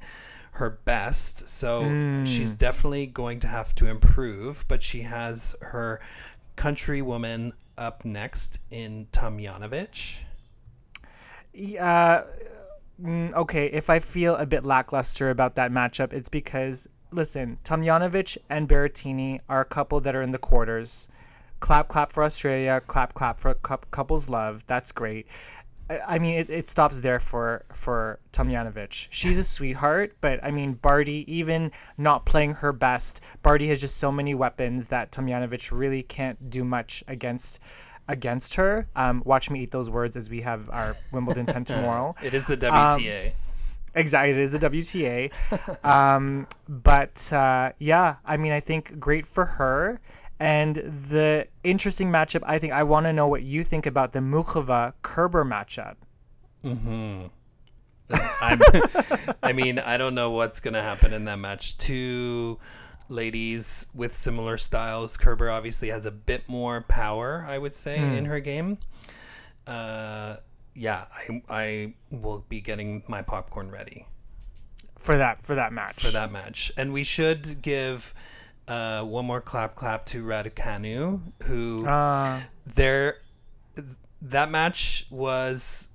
her 0.53 0.69
best, 0.69 1.47
so 1.47 2.23
she's 2.25 2.53
definitely 2.53 3.05
going 3.05 3.39
to 3.39 3.47
have 3.47 3.75
to 3.75 3.85
improve. 3.85 4.65
But 4.67 4.81
she 4.83 5.03
has 5.03 5.55
her 5.61 6.01
countrywoman 6.57 7.53
up 7.77 8.03
next 8.03 8.59
in 8.71 9.07
Tomljanovic. 9.11 10.23
Yeah. 11.53 12.23
Mm, 13.01 13.33
okay, 13.33 13.67
if 13.67 13.89
I 13.89 13.99
feel 13.99 14.35
a 14.35 14.45
bit 14.45 14.65
lackluster 14.65 15.29
about 15.29 15.55
that 15.55 15.71
matchup, 15.71 16.13
it's 16.13 16.29
because 16.29 16.87
listen, 17.11 17.57
Tomljanovic 17.63 18.37
and 18.49 18.67
Berrettini 18.67 19.39
are 19.47 19.61
a 19.61 19.65
couple 19.65 20.01
that 20.01 20.15
are 20.15 20.21
in 20.21 20.31
the 20.31 20.37
quarters. 20.37 21.07
Clap, 21.59 21.87
clap 21.87 22.11
for 22.11 22.23
Australia. 22.23 22.81
Clap, 22.85 23.13
clap 23.13 23.39
for 23.39 23.53
cou- 23.55 23.77
couples 23.91 24.29
love. 24.29 24.63
That's 24.67 24.91
great. 24.91 25.27
I- 25.89 25.99
I 26.15 26.19
mean, 26.19 26.35
it, 26.35 26.49
it 26.49 26.69
stops 26.69 26.99
there 27.01 27.19
for 27.19 27.65
for 27.73 28.19
Tomljanovic. 28.33 29.07
She's 29.11 29.37
a 29.37 29.43
sweetheart, 29.43 30.17
but 30.19 30.43
I 30.43 30.51
mean, 30.51 30.73
Barty, 30.73 31.23
even 31.31 31.71
not 31.97 32.25
playing 32.25 32.55
her 32.55 32.73
best, 32.73 33.21
Barty 33.43 33.67
has 33.69 33.79
just 33.79 33.97
so 33.97 34.11
many 34.11 34.33
weapons 34.35 34.87
that 34.87 35.11
Tomljanovic 35.11 35.71
really 35.71 36.03
can't 36.03 36.49
do 36.49 36.63
much 36.63 37.03
against 37.07 37.59
against 38.07 38.55
her. 38.55 38.87
Um, 38.95 39.21
watch 39.25 39.49
me 39.49 39.61
eat 39.61 39.71
those 39.71 39.89
words 39.89 40.15
as 40.17 40.29
we 40.29 40.41
have 40.41 40.69
our 40.69 40.95
Wimbledon 41.11 41.45
10 41.45 41.63
tomorrow. 41.73 42.15
It 42.23 42.33
is 42.33 42.45
the 42.45 42.53
Um, 42.53 42.99
WTA. 42.99 43.31
exactly, 43.95 44.31
it 44.31 44.37
is 44.37 44.51
the 44.51 44.59
WTA. 44.59 45.31
um, 45.85 46.47
but 46.69 47.31
uh, 47.33 47.71
yeah, 47.79 48.15
I 48.25 48.37
mean, 48.37 48.51
I 48.51 48.59
think 48.59 48.99
great 48.99 49.25
for 49.25 49.45
her. 49.45 49.99
And 50.39 50.75
the 50.75 51.47
interesting 51.63 52.11
matchup, 52.11 52.43
I 52.45 52.59
think, 52.59 52.71
I 52.71 52.83
want 52.83 53.05
to 53.07 53.13
know 53.13 53.27
what 53.27 53.41
you 53.41 53.63
think 53.63 53.87
about 53.87 54.11
the 54.13 54.19
Muchova 54.19 54.93
Kerber 55.01 55.43
matchup. 55.43 55.95
I'm, 56.63 58.61
I 59.43 59.51
mean, 59.53 59.79
I 59.79 59.97
don't 59.97 60.15
know 60.15 60.31
what's 60.31 60.59
going 60.59 60.73
to 60.75 60.81
happen 60.81 61.11
in 61.11 61.25
that 61.25 61.39
match. 61.39 61.77
Two 61.77 62.59
ladies 63.09 63.87
with 63.93 64.15
similar 64.15 64.57
styles. 64.57 65.17
Kerber 65.17 65.49
obviously 65.49 65.89
has 65.89 66.05
a 66.05 66.11
bit 66.11 66.47
more 66.47 66.81
power, 66.81 67.45
I 67.47 67.57
would 67.57 67.75
say, 67.75 67.97
in 67.97 68.25
her 68.25 68.39
game. 68.39 68.77
Uh, 69.65 70.37
yeah, 70.73 71.05
I, 71.11 71.41
I 71.49 71.93
will 72.11 72.45
be 72.47 72.61
getting 72.61 73.03
my 73.07 73.21
popcorn 73.21 73.71
ready 73.71 74.05
For 74.97 75.17
that 75.17 75.41
for 75.43 75.55
that 75.55 75.73
match. 75.73 76.05
for 76.05 76.11
that 76.11 76.31
match. 76.31 76.71
And 76.77 76.93
we 76.93 77.03
should 77.03 77.61
give 77.61 78.13
uh, 78.67 79.03
one 79.03 79.25
more 79.25 79.41
clap 79.41 79.75
clap 79.75 80.05
to 80.07 80.23
Raducanu, 80.23 81.21
who 81.43 81.85
Uh, 81.87 82.41
there 82.65 83.21
that 84.21 84.49
match 84.49 85.05
was 85.09 85.89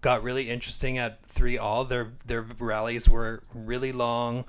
got 0.00 0.22
really 0.22 0.50
interesting 0.50 0.98
at 0.98 1.24
three 1.24 1.56
all 1.58 1.84
their 1.84 2.12
their 2.26 2.42
rallies 2.42 3.08
were 3.08 3.42
really 3.54 3.92
long 3.92 4.44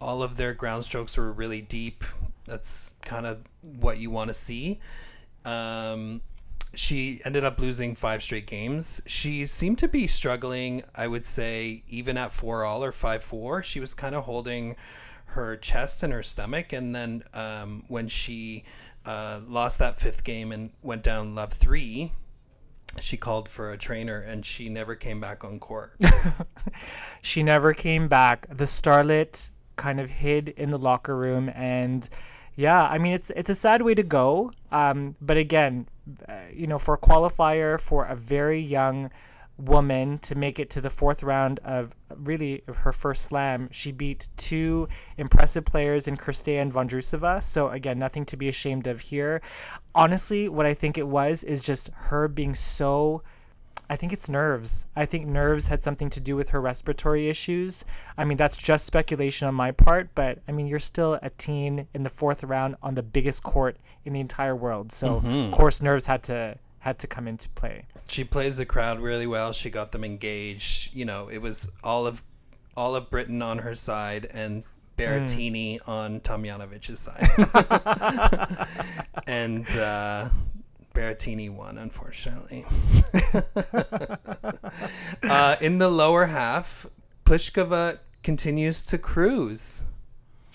all 0.00 0.22
of 0.22 0.36
their 0.36 0.54
ground 0.54 0.84
strokes 0.84 1.16
were 1.16 1.32
really 1.32 1.60
deep. 1.60 2.04
That's 2.46 2.94
kind 3.02 3.26
of 3.26 3.38
what 3.62 3.98
you 3.98 4.10
want 4.10 4.28
to 4.28 4.34
see. 4.34 4.80
Um 5.44 6.22
she 6.72 7.20
ended 7.24 7.42
up 7.42 7.58
losing 7.58 7.96
five 7.96 8.22
straight 8.22 8.46
games. 8.46 9.02
She 9.04 9.44
seemed 9.46 9.78
to 9.78 9.88
be 9.88 10.06
struggling 10.06 10.84
i 10.94 11.06
would 11.06 11.24
say 11.26 11.82
even 11.88 12.16
at 12.16 12.32
four 12.32 12.64
all 12.64 12.84
or 12.84 12.92
five 12.92 13.22
four. 13.22 13.62
She 13.62 13.80
was 13.80 13.94
kind 13.94 14.14
of 14.14 14.24
holding 14.24 14.76
her 15.26 15.56
chest 15.56 16.02
and 16.02 16.12
her 16.12 16.22
stomach 16.22 16.72
and 16.72 16.94
then 16.94 17.22
um, 17.34 17.84
when 17.88 18.08
she 18.08 18.64
uh, 19.06 19.40
lost 19.46 19.78
that 19.78 19.98
fifth 19.98 20.24
game 20.24 20.52
and 20.52 20.70
went 20.82 21.02
down 21.02 21.34
love 21.34 21.52
three 21.52 22.12
she 22.98 23.16
called 23.16 23.48
for 23.48 23.70
a 23.70 23.78
trainer 23.78 24.18
and 24.18 24.44
she 24.44 24.68
never 24.68 24.96
came 24.96 25.20
back 25.20 25.44
on 25.44 25.60
court. 25.60 25.92
She 27.22 27.42
never 27.42 27.74
came 27.74 28.08
back. 28.08 28.46
The 28.48 28.64
starlet 28.64 29.50
kind 29.80 29.98
of 29.98 30.10
hid 30.10 30.50
in 30.50 30.70
the 30.70 30.78
locker 30.78 31.16
room, 31.16 31.50
and 31.54 32.08
yeah, 32.54 32.82
I 32.86 32.98
mean 32.98 33.14
it's 33.14 33.30
it's 33.30 33.50
a 33.50 33.54
sad 33.54 33.82
way 33.82 33.94
to 33.94 34.02
go. 34.02 34.52
Um, 34.70 35.16
but 35.20 35.36
again, 35.38 35.88
uh, 36.28 36.34
you 36.52 36.66
know, 36.66 36.78
for 36.78 36.94
a 36.94 36.98
qualifier 36.98 37.80
for 37.80 38.04
a 38.04 38.14
very 38.14 38.60
young 38.60 39.10
woman 39.56 40.18
to 40.18 40.34
make 40.34 40.58
it 40.58 40.70
to 40.70 40.80
the 40.80 40.90
fourth 40.90 41.22
round 41.22 41.60
of 41.60 41.94
really 42.14 42.62
her 42.66 42.92
first 42.92 43.24
slam, 43.24 43.68
she 43.70 43.92
beat 43.92 44.28
two 44.36 44.88
impressive 45.16 45.64
players 45.64 46.06
in 46.08 46.16
Cirstea 46.16 46.60
and 46.60 46.72
Vondrusova. 46.72 47.42
So 47.42 47.68
again, 47.70 47.98
nothing 47.98 48.24
to 48.26 48.36
be 48.36 48.48
ashamed 48.48 48.86
of 48.86 49.00
here. 49.00 49.40
Honestly, 49.94 50.48
what 50.48 50.66
I 50.66 50.74
think 50.74 50.98
it 50.98 51.08
was 51.08 51.44
is 51.44 51.60
just 51.60 51.90
her 52.10 52.28
being 52.28 52.54
so 52.54 53.22
I 53.90 53.96
think 53.96 54.12
it's 54.12 54.28
nerves. 54.30 54.86
I 54.94 55.04
think 55.04 55.26
nerves 55.26 55.66
had 55.66 55.82
something 55.82 56.08
to 56.10 56.20
do 56.20 56.36
with 56.36 56.50
her 56.50 56.60
respiratory 56.60 57.28
issues. 57.28 57.84
I 58.16 58.24
mean, 58.24 58.36
that's 58.38 58.56
just 58.56 58.86
speculation 58.86 59.48
on 59.48 59.54
my 59.56 59.72
part, 59.72 60.10
but 60.14 60.38
I 60.46 60.52
mean, 60.52 60.68
you're 60.68 60.78
still 60.78 61.18
a 61.20 61.30
teen 61.30 61.88
in 61.92 62.04
the 62.04 62.08
fourth 62.10 62.44
round 62.44 62.76
on 62.84 62.94
the 62.94 63.02
biggest 63.02 63.42
court 63.42 63.76
in 64.04 64.12
the 64.12 64.20
entire 64.20 64.54
world. 64.54 64.92
So, 64.92 65.16
of 65.16 65.50
course, 65.52 65.82
nerves 65.82 66.06
had 66.06 66.22
to 66.24 66.56
had 66.78 66.98
to 67.00 67.06
come 67.06 67.28
into 67.28 67.48
play. 67.50 67.84
she 68.08 68.24
plays 68.24 68.56
the 68.56 68.64
crowd 68.64 69.00
really 69.00 69.26
well 69.26 69.52
she 69.52 69.68
got 69.68 69.92
them 69.92 70.02
engaged 70.02 70.94
you 70.94 71.04
know 71.04 71.28
it 71.28 71.36
was 71.42 71.70
all 71.84 72.06
of 72.06 72.22
all 72.74 72.94
of 72.96 73.10
britain 73.10 73.42
on 73.42 73.58
her 73.58 73.74
side 73.74 74.26
and 74.32 74.64
Berrettini 74.96 75.78
on 75.86 76.20
Tomljanovic's 76.20 76.98
side 77.00 77.28
and 79.26 79.68
uh 79.76 80.28
Berrettini 80.94 81.50
won, 81.50 81.78
unfortunately. 81.78 82.64
uh, 85.22 85.56
in 85.60 85.78
the 85.78 85.88
lower 85.88 86.26
half, 86.26 86.86
Pliskova 87.24 87.98
continues 88.22 88.82
to 88.84 88.98
cruise. 88.98 89.84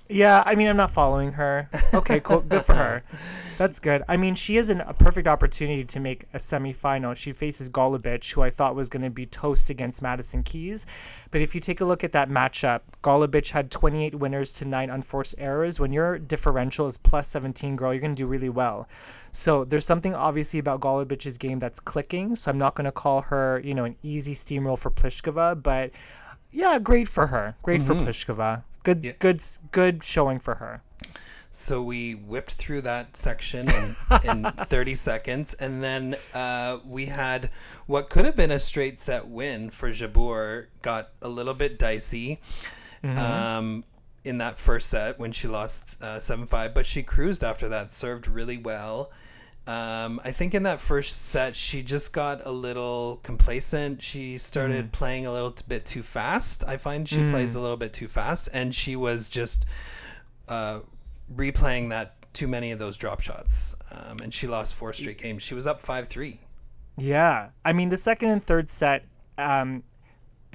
Yeah, 0.08 0.44
I 0.46 0.54
mean, 0.54 0.68
I'm 0.68 0.78
not 0.78 0.92
following 0.92 1.32
her. 1.34 1.68
Okay, 1.94 2.20
cool. 2.20 2.42
Good 2.42 2.64
for 2.64 2.76
her. 2.76 3.04
That's 3.58 3.80
good. 3.80 4.04
I 4.08 4.18
mean, 4.18 4.36
she 4.36 4.58
is 4.58 4.70
an, 4.70 4.82
a 4.82 4.94
perfect 4.94 5.28
opportunity 5.28 5.84
to 5.86 6.00
make 6.00 6.26
a 6.34 6.38
semifinal. 6.38 7.16
She 7.16 7.32
faces 7.32 7.70
Golubic, 7.70 8.32
who 8.34 8.42
I 8.42 8.50
thought 8.50 8.76
was 8.76 8.90
going 8.90 9.04
to 9.04 9.10
be 9.10 9.26
toast 9.26 9.70
against 9.70 10.02
Madison 10.02 10.44
Keys. 10.44 10.86
But 11.32 11.42
if 11.42 11.56
you 11.56 11.62
take 11.62 11.82
a 11.82 11.86
look 11.86 12.04
at 12.04 12.12
that 12.12 12.30
matchup, 12.30 12.82
Golubic 13.02 13.52
had 13.52 13.72
28 13.72 14.16
winners 14.16 14.54
to 14.56 14.66
nine 14.66 14.90
unforced 14.90 15.36
errors. 15.38 15.80
When 15.80 15.94
your 15.94 16.20
differential 16.20 16.86
is 16.86 16.98
plus 16.98 17.28
17, 17.30 17.76
girl, 17.76 17.94
you're 17.94 18.02
going 18.02 18.14
to 18.14 18.24
do 18.24 18.28
really 18.28 18.50
well. 18.50 18.88
So 19.32 19.64
there's 19.64 19.86
something 19.86 20.14
obviously 20.14 20.60
about 20.60 20.82
Golubic's 20.82 21.38
game 21.38 21.60
that's 21.60 21.80
clicking. 21.80 22.36
So 22.36 22.52
I'm 22.52 22.58
not 22.58 22.76
going 22.76 22.86
to 22.86 22.92
call 22.92 23.22
her, 23.22 23.60
you 23.64 23.74
know, 23.74 23.86
an 23.86 23.96
easy 24.04 24.34
steamroll 24.34 24.78
for 24.78 24.92
Pliskova, 24.92 25.62
but 25.64 25.92
yeah, 26.52 26.78
great 26.78 27.08
for 27.08 27.28
her. 27.28 27.56
Great 27.64 27.82
for 27.82 27.96
mm-hmm. 27.96 28.06
Pliskova. 28.06 28.64
Good, 28.86 29.04
Yeah. 29.04 29.12
good, 29.20 29.44
good 29.72 30.04
showing 30.04 30.40
for 30.40 30.56
her. 30.56 30.82
So 31.52 31.82
we 31.82 32.14
whipped 32.16 32.54
through 32.54 32.82
that 32.82 33.16
section 33.18 33.70
in, 33.70 33.96
in 34.24 34.44
30 34.66 34.96
seconds, 34.96 35.54
and 35.54 35.82
then 35.84 36.18
uh, 36.34 36.80
we 36.86 37.06
had 37.08 37.50
what 37.88 38.10
could 38.10 38.26
have 38.26 38.36
been 38.36 38.52
a 38.52 38.60
straight 38.60 39.00
set 39.00 39.28
win 39.28 39.70
for 39.70 39.90
Jabeur 39.92 40.66
got 40.82 41.10
a 41.22 41.30
little 41.30 41.54
bit 41.54 41.80
dicey 41.80 42.42
um, 43.04 43.84
in 44.26 44.38
that 44.40 44.58
first 44.60 44.90
set 44.90 45.18
when 45.20 45.32
she 45.32 45.48
lost 45.48 46.02
uh, 46.04 46.20
7 46.20 46.46
5, 46.46 46.74
but 46.74 46.86
she 46.86 47.04
cruised 47.04 47.44
after 47.44 47.70
that, 47.70 47.92
served 47.94 48.28
really 48.28 48.58
well. 48.58 49.12
Um, 49.68 50.22
I 50.24 50.32
think 50.32 50.54
in 50.54 50.64
that 50.64 50.80
first 50.80 51.30
set, 51.30 51.56
she 51.56 51.82
just 51.82 52.14
got 52.14 52.46
a 52.46 52.52
little 52.52 53.20
complacent. 53.24 54.04
She 54.04 54.38
started 54.38 54.92
playing 54.92 55.26
a 55.26 55.34
little 55.34 55.52
t- 55.52 55.64
bit 55.68 55.86
too 55.86 56.04
fast. 56.04 56.64
I 56.68 56.78
find 56.78 57.10
she 57.10 57.28
plays 57.30 57.56
a 57.56 57.60
little 57.60 57.78
bit 57.78 57.92
too 57.92 58.08
fast, 58.08 58.48
and 58.54 58.76
she 58.76 58.96
was 58.96 59.28
just 59.28 59.66
uh, 60.48 60.82
replaying 61.34 61.90
that 61.90 62.16
too 62.34 62.48
many 62.48 62.72
of 62.72 62.78
those 62.78 62.96
drop 62.96 63.22
shots. 63.22 63.74
Um, 63.92 64.18
and 64.22 64.32
she 64.32 64.46
lost 64.46 64.76
four 64.76 64.94
straight 64.94 65.18
games. 65.18 65.42
She 65.42 65.56
was 65.56 65.66
up 65.66 65.80
5 65.80 66.08
3. 66.08 66.40
Yeah. 66.98 67.50
I 67.64 67.74
mean, 67.74 67.90
the 67.90 67.98
second 67.98 68.30
and 68.30 68.44
third 68.44 68.70
set, 68.70 69.06
um, 69.38 69.84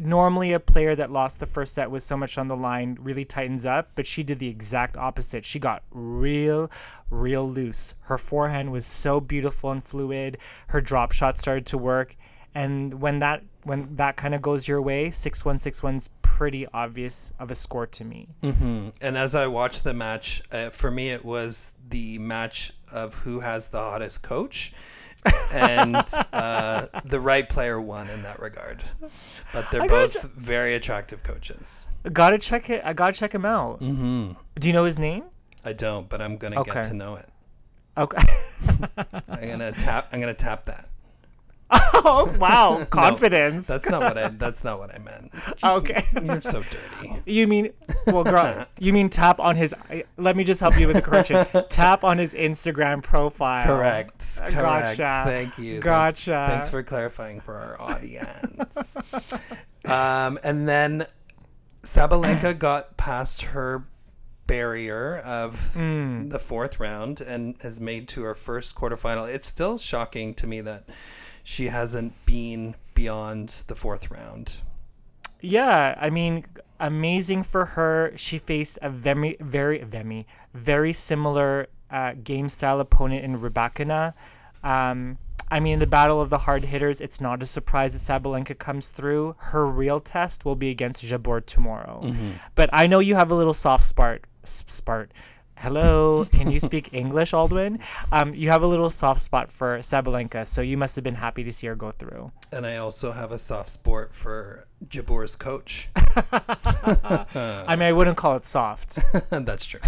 normally 0.01 0.53
a 0.53 0.61
player 0.61 0.95
that 0.95 1.11
lost 1.13 1.41
the 1.41 1.47
first 1.47 1.75
set 1.75 1.91
with 1.91 2.03
so 2.03 2.17
much 2.17 2.39
on 2.39 2.49
the 2.49 2.57
line 2.57 2.97
really 3.01 3.25
tightens 3.25 3.67
up, 3.67 3.91
but 3.95 4.07
she 4.07 4.23
did 4.23 4.39
the 4.39 4.49
exact 4.49 4.97
opposite. 4.97 5.45
She 5.45 5.59
got 5.59 5.83
real, 5.91 6.71
real 7.11 7.49
loose. 7.49 7.95
Her 8.03 8.19
forehand 8.19 8.73
was 8.73 8.87
so 8.87 9.21
beautiful 9.21 9.71
and 9.71 9.85
fluid. 9.85 10.39
Her 10.69 10.81
drop 10.81 11.13
shot 11.13 11.39
started 11.39 11.67
to 11.67 11.79
work. 11.79 12.17
And 12.55 13.01
when 13.01 13.19
that 13.21 13.43
when 13.63 13.97
that 13.97 14.17
kind 14.17 14.35
of 14.35 14.41
goes 14.41 14.67
your 14.67 14.81
way, 14.81 15.11
six 15.11 15.45
one 15.45 15.59
six 15.59 15.83
one's 15.83 16.09
pretty 16.23 16.67
obvious 16.73 17.33
of 17.39 17.51
a 17.51 17.55
score 17.55 17.87
to 17.87 18.05
me. 18.05 18.29
And 19.01 19.19
as 19.19 19.35
I 19.35 19.47
watched 19.47 19.85
the 19.85 19.93
match, 19.93 20.43
uh, 20.51 20.71
for 20.71 20.91
me, 20.91 21.11
it 21.11 21.25
was 21.25 21.75
the 21.89 22.19
match 22.19 22.73
of 22.91 23.15
who 23.17 23.41
has 23.41 23.69
the 23.69 23.79
hottest 23.79 24.23
coach. 24.23 24.73
And 25.52 25.96
uh, 26.33 26.87
the 27.04 27.20
right 27.20 27.48
player 27.48 27.80
won 27.80 28.09
in 28.11 28.22
that 28.22 28.40
regard. 28.40 28.83
But 29.52 29.70
they're 29.70 29.88
both 29.88 30.22
very 30.33 30.74
attractive 30.74 31.22
coaches. 31.22 31.87
Gotta 32.12 32.38
check 32.38 32.70
it. 32.70 32.83
I 32.85 32.92
gotta 32.92 33.12
check 33.12 33.35
him 33.35 33.44
out. 33.44 33.80
Mm-hmm. 33.80 34.33
Do 34.59 34.68
you 34.68 34.72
know 34.72 34.85
his 34.85 34.98
name? 34.98 35.24
I 35.64 35.72
don't, 35.72 36.09
but 36.09 36.20
I'm 36.22 36.37
gonna 36.37 36.61
Okay. 36.61 36.72
get 36.72 36.85
to 36.85 36.94
know 36.94 37.16
it. 37.16 37.28
Okay. 37.98 38.22
I'm 39.28 39.48
gonna 39.48 39.72
tap. 39.72 40.09
I'm 40.12 40.20
gonna 40.20 40.33
tap 40.35 40.66
that. 40.66 40.88
oh 41.94 42.35
wow, 42.40 42.85
confidence. 42.90 43.66
That's 43.66 43.88
not 43.88 44.02
what 44.02 44.18
I. 44.18 44.28
That's 44.28 44.64
not 44.64 44.78
what 44.78 44.94
I 44.94 44.98
meant. 44.98 45.30
okay. 45.64 46.02
You're 46.22 46.40
so 46.40 46.62
dirty. 46.62 47.14
You 47.26 47.46
mean, 47.46 47.70
well, 48.06 48.24
girl, 48.24 48.66
you 48.78 48.92
mean 48.92 49.09
tap 49.09 49.38
on 49.38 49.56
his? 49.56 49.74
Let 50.16 50.37
me 50.37 50.44
just 50.44 50.61
help 50.61 50.78
you 50.78 50.87
with 50.88 50.96
the 50.96 51.02
correction. 51.02 51.46
tap 51.68 52.02
on 52.02 52.18
his 52.18 52.35
Instagram 52.35 53.02
profile. 53.02 53.66
Correct. 53.66 54.40
Correct. 54.48 54.98
Gotcha. 54.98 55.22
Thank 55.26 55.59
you. 55.59 55.80
Gotcha. 55.80 56.33
Thanks, 56.33 56.50
thanks 56.50 56.68
for 56.70 56.83
clarifying 56.83 57.40
for 57.40 57.54
our 57.54 57.80
audience. 57.80 58.96
um, 59.85 60.38
and 60.42 60.68
then 60.68 61.06
Sabalenka 61.83 62.59
got 62.59 62.96
past 62.96 63.42
her 63.42 63.85
barrier 64.46 65.18
of 65.18 65.74
Hmm. 65.74 66.28
the 66.28 66.38
fourth 66.40 66.80
round 66.80 67.20
and 67.20 67.54
has 67.62 67.80
made 67.80 68.09
to 68.09 68.22
her 68.24 68.35
first 68.35 68.74
quarterfinal. 68.74 69.33
It's 69.33 69.46
still 69.46 69.78
shocking 69.78 70.35
to 70.35 70.46
me 70.48 70.61
that 70.62 70.88
she 71.51 71.67
hasn't 71.67 72.13
been 72.27 72.77
beyond 72.95 73.65
the 73.67 73.75
fourth 73.75 74.09
round. 74.09 74.61
Yeah, 75.41 75.99
I 76.01 76.09
mean, 76.09 76.45
amazing 76.79 77.43
for 77.43 77.65
her. 77.65 78.13
She 78.15 78.39
faced 78.39 78.79
a 78.83 78.89
very, 78.89 79.37
very, 79.41 79.83
very, 79.83 80.29
very 80.55 80.93
similar 80.93 81.67
uh, 81.91 82.13
game 82.23 82.49
style 82.49 82.79
opponent 82.79 83.25
in 83.25 83.41
Rybakina. 83.41 84.15
Um, 84.63 85.19
I 85.51 85.59
mean, 85.59 85.81
the 85.81 85.89
battle 85.89 86.21
of 86.21 86.31
the 86.31 86.39
hard 86.39 86.67
hitters, 86.67 87.01
it's 87.01 87.21
not 87.21 87.43
a 87.43 87.47
surprise 87.47 87.95
that 87.95 88.23
Sabalenka 88.23 88.57
comes 88.57 88.91
through. 88.91 89.35
Her 89.39 89.67
real 89.67 89.99
test 89.99 90.45
will 90.45 90.55
be 90.55 90.71
against 90.71 91.05
Jabeur 91.05 91.45
tomorrow. 91.45 92.01
Mm-hmm. 92.05 92.31
But 92.55 92.71
I 92.73 92.87
know 92.87 93.01
you 93.01 93.17
have 93.17 93.33
a 93.33 93.35
little 93.35 93.55
soft 93.55 93.83
spot. 93.83 94.21
Spart. 94.45 95.09
Hello, 95.61 96.25
can 96.33 96.51
you 96.51 96.59
speak 96.59 96.88
English, 96.92 97.33
Aldwin? 97.33 97.83
Um, 98.11 98.35
you 98.35 98.49
have 98.49 98.62
a 98.62 98.66
little 98.66 98.88
soft 98.88 99.20
spot 99.20 99.53
for 99.53 99.79
Sabalenka, 99.81 100.49
so 100.49 100.62
you 100.62 100.79
must 100.79 100.96
have 100.96 101.05
been 101.05 101.16
happy 101.16 101.44
to 101.44 101.53
see 101.53 101.66
her 101.66 101.75
go 101.75 101.90
through. 101.90 102.33
And 102.51 102.66
I 102.66 102.79
also 102.79 103.12
have 103.12 103.31
a 103.31 103.37
soft 103.37 103.68
spot 103.68 104.14
for 104.14 104.66
Jabeur's 104.88 105.37
coach. 105.37 105.90
I 106.33 107.66
mean, 107.77 107.83
I 107.83 107.92
wouldn't 107.92 108.16
call 108.16 108.37
it 108.37 108.46
soft. 108.46 109.01
That's 109.31 109.66
true. 109.66 109.81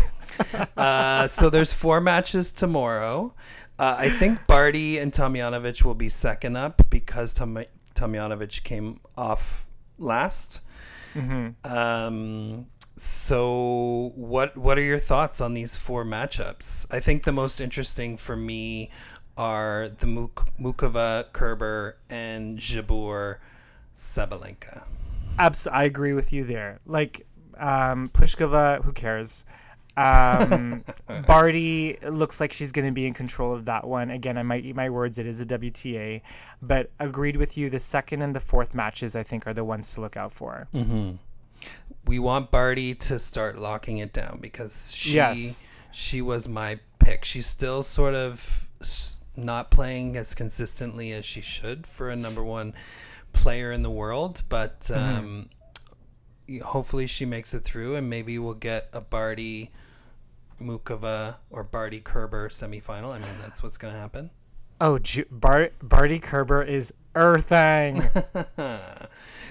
Uh, 0.77 1.27
so 1.27 1.49
there's 1.49 1.73
four 1.73 2.03
matches 2.03 2.53
tomorrow. 2.53 3.33
Uh, 3.79 3.97
I 3.99 4.11
think 4.11 4.47
Barty 4.47 4.99
and 4.99 5.11
Tomljanovic 5.11 5.87
will 5.87 5.95
be 5.95 6.11
second 6.11 6.55
up 6.55 6.83
because 6.91 7.33
Tom- 7.33 7.65
Tomljanovic 7.95 8.63
came 8.63 9.01
off 9.17 9.67
last. 9.97 10.61
Um, 11.65 12.67
so 13.03 14.13
what 14.15 14.57
what 14.57 14.79
are 14.79 14.83
your 14.83 14.99
thoughts 14.99 15.41
on 15.41 15.55
these 15.55 15.77
four 15.77 16.05
matchups? 16.05 16.87
I 16.89 17.01
think 17.01 17.25
the 17.25 17.33
most 17.33 17.61
interesting 17.61 18.17
for 18.17 18.37
me 18.37 18.91
are 19.37 19.89
the 19.89 20.07
Muk- 20.07 20.49
Muchova, 20.61 21.33
Kerber, 21.33 21.97
and 22.09 22.59
Jabeur 22.59 23.39
Sabalenka. 23.93 24.85
Abs- 25.37 25.67
I 25.67 25.83
agree 25.83 26.13
with 26.13 26.33
you 26.33 26.45
there. 26.45 26.79
Like, 26.87 27.27
um, 27.59 28.09
Pliskova, 28.11 28.85
who 28.85 28.93
cares? 28.93 29.47
Um, 29.97 30.85
Barty 31.27 31.99
looks 32.09 32.41
like 32.41 32.53
she's 32.53 32.71
going 32.71 32.87
to 32.87 32.93
be 32.93 33.07
in 33.07 33.15
control 33.15 33.53
of 33.53 33.65
that 33.65 33.85
one. 33.85 34.11
Again, 34.13 34.39
I 34.39 34.45
might 34.45 34.65
eat 34.65 34.77
my 34.77 34.91
words. 34.91 35.19
It 35.19 35.27
is 35.27 35.41
a 35.41 35.47
WTA, 35.47 36.23
but 36.61 36.91
agreed 37.01 37.37
with 37.37 37.59
you. 37.59 37.69
The 37.69 37.81
second 37.81 38.23
and 38.23 38.33
the 38.37 38.41
fourth 38.41 38.77
matches, 38.77 39.17
I 39.17 39.25
think, 39.25 39.45
are 39.49 39.55
the 39.55 39.65
ones 39.65 39.93
to 39.95 40.01
look 40.01 40.17
out 40.17 40.33
for. 40.33 40.69
We 42.05 42.19
want 42.19 42.51
Barty 42.51 42.95
to 42.97 43.19
start 43.19 43.59
locking 43.59 43.99
it 43.99 44.13
down 44.13 44.39
because 44.41 44.95
she 44.95 45.15
Yes. 45.15 45.71
she 45.93 46.21
was 46.21 46.49
my 46.49 46.81
pick. 46.99 47.25
She's 47.25 47.47
still 47.47 47.83
sort 47.83 48.15
of 48.15 48.67
not 49.37 49.71
playing 49.71 50.17
as 50.17 50.35
consistently 50.35 51.13
as 51.13 51.25
she 51.25 51.41
should 51.41 51.87
for 51.87 52.11
a 52.11 52.17
number 52.17 52.43
one 52.45 52.75
player 53.33 53.73
in 53.73 53.83
the 53.83 53.91
world, 53.91 54.43
but 54.49 54.91
um, 54.93 55.49
y- 56.49 56.59
hopefully 56.63 57.07
she 57.07 57.25
makes 57.25 57.55
it 57.55 57.61
through, 57.61 57.95
and 57.95 58.11
maybe 58.11 58.39
we'll 58.39 58.53
get 58.55 58.89
a 58.93 59.01
Barty 59.01 59.71
Muchova 60.61 61.37
or 61.51 61.63
Barty 61.65 62.01
Kerber 62.01 62.49
semifinal. 62.49 63.13
I 63.13 63.19
mean, 63.19 63.39
that's 63.41 63.63
what's 63.63 63.79
going 63.79 63.95
to 63.95 64.01
happen. 64.01 64.31
Oh, 64.83 64.99
Ju- 64.99 65.27
Bar- 65.31 65.71
Barty 65.81 66.19
Kerber 66.19 66.63
is 66.63 66.93
earthing. 67.15 68.03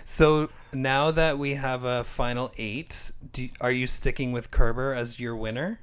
So 0.03 0.49
now 0.73 1.11
that 1.11 1.37
we 1.37 1.53
have 1.53 1.85
a 1.85 2.03
final 2.03 2.51
eight, 2.57 3.13
do, 3.31 3.47
are 3.61 3.71
you 3.71 3.87
sticking 3.87 4.33
with 4.33 4.51
Kerber 4.51 4.93
as 4.93 5.21
your 5.21 5.37
winner? 5.37 5.79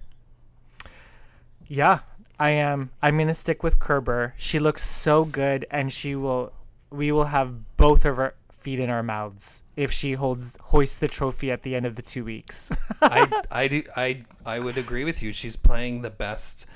yeah, 1.66 2.00
I 2.38 2.50
am. 2.50 2.90
I'm 3.02 3.16
going 3.16 3.28
to 3.28 3.32
stick 3.34 3.62
with 3.62 3.78
Kerber. 3.78 4.34
She 4.36 4.58
looks 4.58 4.82
so 4.82 5.24
good, 5.24 5.64
and 5.70 5.90
she 5.90 6.14
will. 6.14 6.52
We 6.90 7.10
will 7.10 7.24
have 7.24 7.76
both 7.78 8.04
of 8.04 8.18
our 8.18 8.34
feet 8.52 8.80
in 8.80 8.90
our 8.90 9.02
mouths 9.02 9.62
if 9.76 9.92
she 9.92 10.12
holds 10.12 10.58
hoists 10.60 10.98
the 10.98 11.08
trophy 11.08 11.50
at 11.50 11.62
the 11.62 11.74
end 11.74 11.86
of 11.86 11.96
the 11.96 12.02
two 12.02 12.24
weeks. 12.24 12.70
I, 13.00 13.42
I, 13.50 13.68
do, 13.68 13.82
I, 13.96 14.24
I 14.44 14.58
would 14.58 14.76
agree 14.76 15.04
with 15.04 15.22
you. 15.22 15.32
She's 15.32 15.56
playing 15.56 16.02
the 16.02 16.10
best 16.10 16.66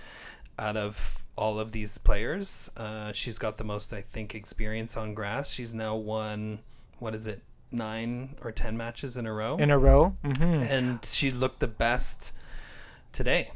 out 0.59 0.77
of 0.77 1.25
all 1.37 1.59
of 1.59 1.73
these 1.73 1.99
players. 1.99 2.71
Uh, 2.77 3.13
she's 3.13 3.39
got 3.39 3.59
the 3.59 3.65
most, 3.65 3.93
I 3.93 4.01
think, 4.01 4.35
experience 4.35 4.97
on 4.97 5.15
grass. 5.15 5.51
She's 5.51 5.73
now 5.75 5.97
won, 5.97 6.61
what 6.99 7.15
is 7.15 7.27
it, 7.27 7.43
nine 7.71 8.37
or 8.43 8.53
ten 8.53 8.77
matches 8.77 9.17
in 9.17 9.27
a 9.27 9.33
row? 9.33 9.57
in 9.57 9.71
a 9.71 9.79
row. 9.79 10.17
hmm 10.23 10.43
and 10.63 11.05
she 11.05 11.31
looked 11.31 11.61
the 11.61 11.67
best 11.69 12.33
today. 13.13 13.51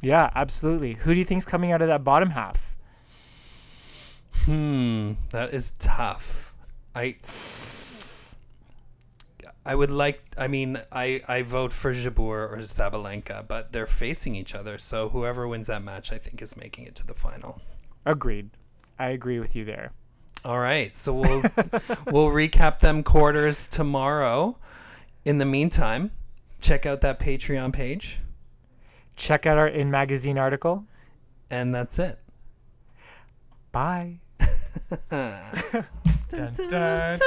Yeah, 0.00 0.30
absolutely. 0.34 0.94
Who 0.94 1.12
do 1.12 1.18
you 1.18 1.24
think's 1.24 1.46
coming 1.46 1.72
out 1.72 1.80
of 1.82 1.88
that 1.88 2.04
bottom 2.04 2.30
half? 2.30 2.74
Hmm, 4.44 5.12
that 5.30 5.54
is 5.54 5.70
tough. 5.78 6.54
I 6.94 7.16
I 9.66 9.74
would 9.74 9.90
like 9.92 10.20
I 10.38 10.46
mean, 10.48 10.78
I 10.92 11.20
I 11.26 11.42
vote 11.42 11.72
for 11.72 11.92
Jabeur 11.92 12.50
or 12.52 12.58
Sabalenka, 12.58 13.46
but 13.48 13.72
they're 13.72 13.86
facing 13.86 14.34
each 14.34 14.54
other, 14.54 14.78
so 14.78 15.08
whoever 15.10 15.48
wins 15.48 15.68
that 15.68 15.82
match 15.82 16.12
I 16.12 16.18
think 16.18 16.42
is 16.42 16.56
making 16.56 16.84
it 16.84 16.94
to 16.96 17.06
the 17.06 17.14
final. 17.14 17.60
Agreed. 18.04 18.50
I 18.98 19.08
agree 19.08 19.38
with 19.40 19.56
you 19.56 19.64
there. 19.64 19.92
All 20.44 20.58
right. 20.58 20.94
So 20.96 21.14
we'll 21.14 21.40
we'll 22.06 22.28
recap 22.30 22.80
them 22.80 23.02
quarters 23.02 23.66
tomorrow. 23.66 24.58
In 25.24 25.38
the 25.38 25.46
meantime, 25.46 26.10
check 26.60 26.84
out 26.84 27.00
that 27.00 27.18
Patreon 27.18 27.72
page 27.72 28.20
Check 29.16 29.46
out 29.46 29.56
our 29.58 29.68
in 29.68 29.90
magazine 29.90 30.36
article. 30.38 30.84
and 31.50 31.74
that's 31.74 31.98
it. 31.98 32.18
Bye. 33.72 34.18
Dun, 36.34 36.52
dun, 36.52 36.68
dun, 36.68 37.18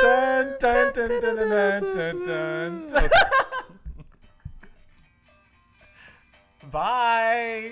dun, 0.59 0.91
dun, 0.93 1.21
dun, 1.21 1.21
dun, 1.21 1.93
dun, 1.93 2.23
dun, 2.25 2.87
dun. 2.87 3.09
Bye. 6.71 7.71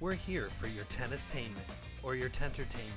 We're 0.00 0.14
here 0.14 0.48
for 0.58 0.66
your 0.66 0.82
tennistainment 0.86 1.70
or 2.02 2.16
your 2.16 2.28
tentertainment 2.28 2.92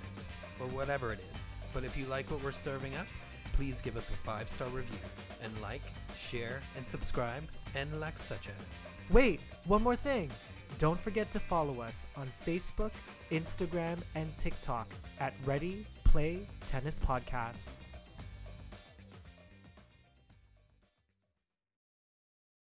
or 0.60 0.66
whatever 0.70 1.14
it 1.14 1.20
is. 1.36 1.56
But 1.72 1.84
if 1.84 1.96
you 1.96 2.08
like 2.08 2.32
what 2.32 2.44
we're 2.44 2.52
serving 2.52 2.96
up, 2.96 3.06
please 3.54 3.80
give 3.80 3.96
us 3.96 4.10
a 4.10 4.14
five 4.26 4.50
star 4.50 4.68
review 4.70 4.98
and 5.44 5.54
like, 5.62 5.84
share, 6.18 6.62
and 6.76 6.90
subscribe 6.90 7.44
and 7.76 8.00
like 8.00 8.18
such 8.18 8.50
as. 8.50 8.90
Wait, 9.12 9.40
one 9.66 9.84
more 9.84 9.96
thing. 9.96 10.32
Don't 10.80 11.00
forget 11.00 11.30
to 11.30 11.40
follow 11.40 11.82
us 11.82 12.08
on 12.16 12.28
Facebook, 12.44 12.92
Instagram, 13.32 14.00
and 14.16 14.36
TikTok 14.40 14.88
at 15.20 15.36
Ready 15.46 15.86
Play 16.08 16.48
Tennis 16.68 17.00
Podcast. 17.00 17.78